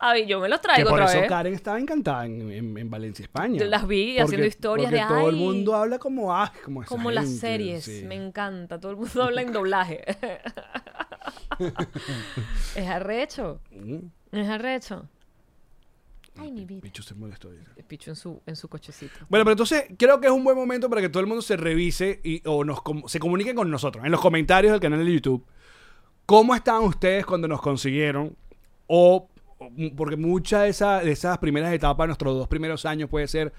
[0.00, 1.28] Avi- yo me los Que traigo por otra eso vez.
[1.28, 3.58] Karen estaba encantada en, en- en Valencia, España.
[3.58, 5.40] Yo las vi haciendo historias de, todo el "Ay".
[5.40, 7.84] mundo habla como, ah, como esa Como las series.
[7.84, 8.04] sí.
[8.06, 8.78] Me encanta.
[8.78, 10.04] Todo el mundo habla en doblaje.
[12.76, 13.60] es arrecho.
[13.70, 13.96] Mm,
[14.32, 15.06] Es arrecho.
[16.36, 16.80] Ay, mi vida.
[16.82, 17.50] Bicho se molestó.
[17.88, 19.12] Picho en su, en su cochecito.
[19.28, 21.56] Bueno, pero entonces creo que es un buen momento para que todo el mundo se
[21.56, 22.78] revise y, o nos,
[23.08, 25.44] se comunique con nosotros en los comentarios del canal de YouTube.
[26.26, 28.36] ¿Cómo estaban ustedes cuando nos consiguieron?
[28.86, 29.28] O-
[29.96, 33.52] porque muchas de, esa- de esas primeras etapas, nuestros dos primeros años, puede ser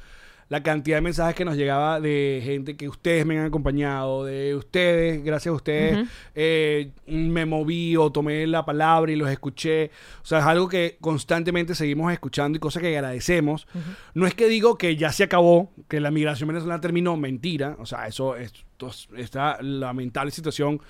[0.47, 4.55] la cantidad de mensajes que nos llegaba de gente que ustedes me han acompañado, de
[4.55, 9.91] ustedes, gracias a ustedes, eh, me moví o tomé la palabra y los escuché.
[10.23, 13.67] O sea, es algo que constantemente seguimos escuchando y cosas que agradecemos.
[14.15, 17.75] No es que digo que ya se acabó, que la migración venezolana terminó, mentira.
[17.77, 20.81] O sea, eso, esto- esta lamentable situación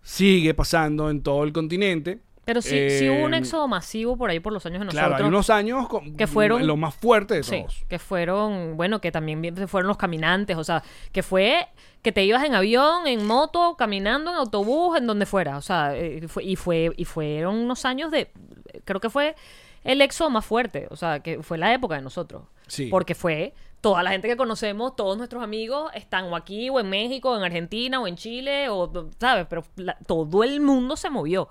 [0.00, 2.20] sigue pasando en todo el continente.
[2.44, 5.08] Pero sí, sí hubo un Eh, éxodo masivo por ahí por los años de nosotros.
[5.08, 7.84] Claro, hay unos años con- que fueron- lo más fuerte de Sí, todos.
[7.88, 10.82] que fueron, bueno, que también fueron los caminantes, o sea,
[11.12, 11.68] que fue
[12.02, 15.96] que te ibas en avión, en moto, caminando, en autobús, en donde fuera, o sea,
[15.96, 18.30] eh, fue- y fue y fueron unos años de,
[18.84, 19.34] creo que fue
[19.84, 22.88] el éxodo más fuerte, o sea, que fue la época de nosotros, Sí.
[22.88, 26.90] porque fue toda la gente que conocemos, todos nuestros amigos están o aquí o en
[26.90, 31.08] México, o en Argentina o en Chile o sabes, pero la- todo el mundo se
[31.08, 31.48] movió.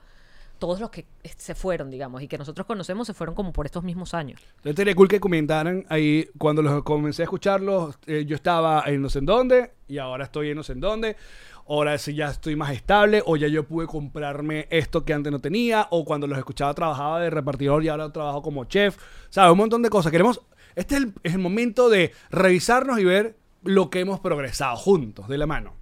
[0.64, 3.66] Todos los que eh, se fueron, digamos, y que nosotros conocemos se fueron como por
[3.66, 4.40] estos mismos años.
[4.56, 9.02] Entonces sería cool que comentaran ahí, cuando los comencé a escucharlos, eh, yo estaba en
[9.02, 11.18] no sé en dónde y ahora estoy en no sé en dónde.
[11.68, 15.40] Ahora sí ya estoy más estable o ya yo pude comprarme esto que antes no
[15.40, 18.98] tenía o cuando los escuchaba trabajaba de repartidor y ahora trabajo como chef.
[19.32, 19.52] ¿Sabes?
[19.52, 20.14] Un montón de cosas.
[20.14, 20.40] Queremos...
[20.76, 25.28] Este es el, es el momento de revisarnos y ver lo que hemos progresado juntos,
[25.28, 25.74] de la mano.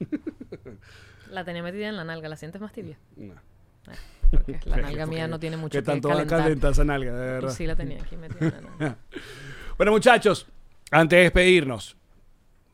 [1.36, 2.96] La tenía metida en la nalga, ¿la sientes más tibia?
[3.14, 3.34] No.
[4.30, 6.72] Porque la nalga mía no tiene mucho que que tanto va a calentar.
[6.72, 7.50] esa nalga, de verdad.
[7.50, 8.96] sí la tenía aquí metida en la nalga.
[9.76, 10.46] Bueno, muchachos,
[10.90, 11.94] antes de despedirnos,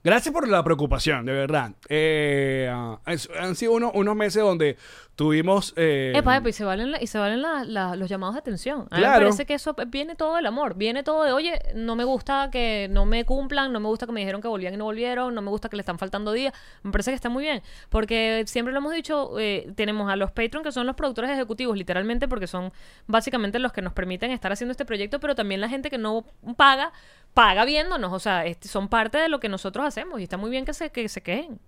[0.05, 1.73] gracias por la preocupación, de verdad.
[1.89, 4.77] Eh, ah, es- han sido uno- unos meses donde
[5.15, 5.75] tuvimos.
[5.77, 8.41] eh, Epa, epa, y se valen, la- y se valen la- la- los llamados de
[8.41, 8.89] atención.
[8.91, 9.21] A mí Claro.
[9.21, 10.75] me parece que eso viene todo del amor.
[10.75, 14.13] Viene todo de, oye, no me gusta que no me cumplan, no me gusta que
[14.13, 16.55] me dijeron que volvían y no volvieron, no me gusta que le están faltando días.
[16.83, 17.63] Me parece que está muy bien.
[17.91, 21.77] Porque siempre lo hemos dicho, eh, tenemos a los Patreon, que son los productores ejecutivos,
[21.77, 22.73] literalmente, porque son
[23.07, 26.25] básicamente los que nos permiten estar haciendo este proyecto, pero también la gente que no
[26.57, 26.91] paga,
[27.35, 28.13] paga viéndonos.
[28.13, 30.75] O sea, este, son parte de lo que nosotros hacemos y está muy bien que
[30.75, 31.59] se, que se quejen.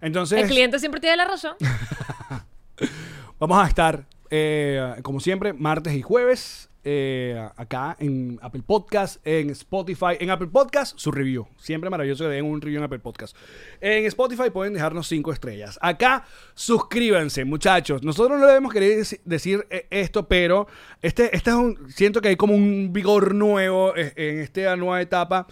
[0.00, 1.56] Entonces, El cliente siempre tiene la razón.
[3.38, 6.67] vamos a estar, eh, como siempre, martes y jueves.
[6.84, 10.16] Eh, acá en Apple Podcast, en Spotify.
[10.20, 11.46] En Apple Podcast, su review.
[11.58, 13.36] Siempre maravilloso que den un review en Apple Podcast.
[13.80, 15.78] En Spotify pueden dejarnos cinco estrellas.
[15.82, 16.24] Acá,
[16.54, 18.02] suscríbanse, muchachos.
[18.02, 20.66] Nosotros no debemos querer deci- decir eh, esto, pero
[21.02, 21.90] este, este es un.
[21.90, 25.46] Siento que hay como un vigor nuevo eh, en esta nueva etapa.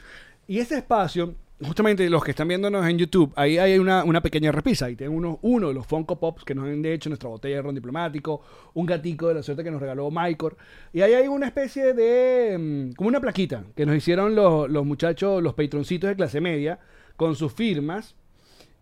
[0.47, 1.35] Y este espacio.
[1.65, 4.87] Justamente los que están viéndonos en YouTube, ahí hay una, una pequeña repisa.
[4.87, 7.63] Ahí tienen uno, uno de los Funko Pops que nos han hecho nuestra botella de
[7.63, 8.43] ron diplomático,
[8.75, 10.53] un gatico de la suerte que nos regaló Michael.
[10.93, 12.59] Y ahí hay una especie de.
[12.59, 16.79] mm, como una plaquita que nos hicieron los, los muchachos, los patroncitos de clase media,
[17.17, 18.15] con sus firmas.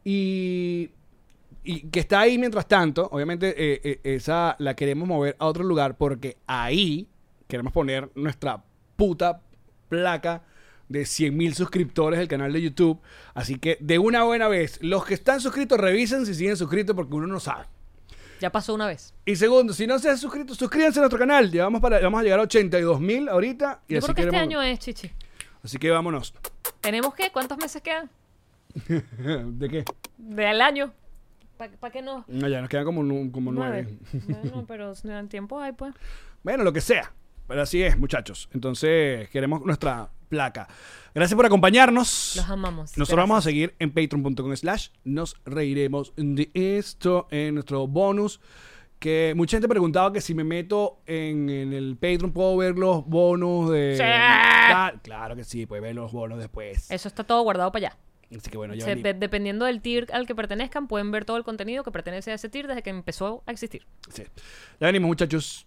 [0.02, 0.90] Y,
[1.62, 3.08] y que está ahí mientras tanto.
[3.12, 7.08] Obviamente, eh, eh, esa la queremos mover a otro lugar porque ahí
[7.46, 8.64] queremos poner nuestra
[8.96, 9.42] puta
[9.88, 10.42] placa
[10.94, 12.98] de 100.000 suscriptores del canal de YouTube.
[13.34, 17.14] Así que de una buena vez, los que están suscritos, revisen si siguen suscritos porque
[17.14, 17.66] uno no sabe.
[18.40, 19.14] Ya pasó una vez.
[19.24, 21.50] Y segundo, si no se han suscrito, suscríbanse a nuestro canal.
[21.50, 23.80] Ya vamos, para, vamos a llegar a 82.000 ahorita.
[23.88, 25.10] Y Yo así, creo que este año es, Chichi.
[25.62, 26.34] así que vámonos.
[26.80, 27.30] ¿Tenemos qué?
[27.32, 28.10] ¿Cuántos meses quedan?
[28.88, 29.84] ¿De qué?
[30.18, 30.92] Del año.
[31.56, 32.24] ¿Para qué no?
[32.26, 33.88] No, ya nos quedan como, nu- como nueve.
[34.12, 35.94] Bueno, pero en el tiempo hay, pues.
[36.42, 37.12] Bueno, lo que sea.
[37.46, 38.48] Pero así es, muchachos.
[38.52, 40.68] Entonces, queremos nuestra placa.
[41.14, 42.34] Gracias por acompañarnos.
[42.36, 42.96] Los amamos.
[42.98, 48.40] Nosotros vamos a seguir en patreon.com slash nos reiremos de esto en nuestro bonus.
[48.98, 53.04] Que mucha gente preguntaba que si me meto en, en el Patreon puedo ver los
[53.06, 53.96] bonos de...
[53.96, 54.02] Sí.
[54.02, 56.90] Claro, claro que sí, puedes ver los bonos después.
[56.90, 57.98] Eso está todo guardado para allá.
[58.34, 61.36] Así que bueno, ya Se- de- dependiendo del tier al que pertenezcan, pueden ver todo
[61.36, 63.86] el contenido que pertenece a ese tier desde que empezó a existir.
[64.10, 64.22] Sí.
[64.80, 65.66] Ya venimos, muchachos.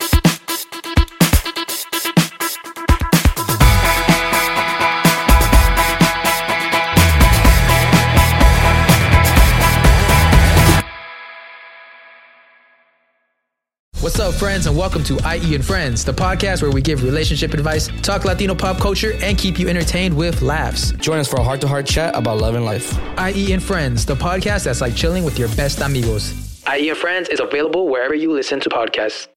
[14.01, 17.53] What's up, friends, and welcome to IE and Friends, the podcast where we give relationship
[17.53, 20.91] advice, talk Latino pop culture, and keep you entertained with laughs.
[20.93, 22.97] Join us for a heart to heart chat about love and life.
[23.19, 26.33] IE and Friends, the podcast that's like chilling with your best amigos.
[26.67, 29.27] IE and Friends is available wherever you listen to podcasts.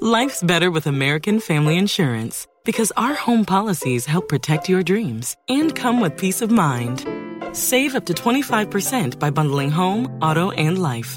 [0.00, 5.74] Life's better with American Family Insurance because our home policies help protect your dreams and
[5.74, 7.06] come with peace of mind.
[7.56, 11.16] Save up to 25% by bundling home, auto, and life.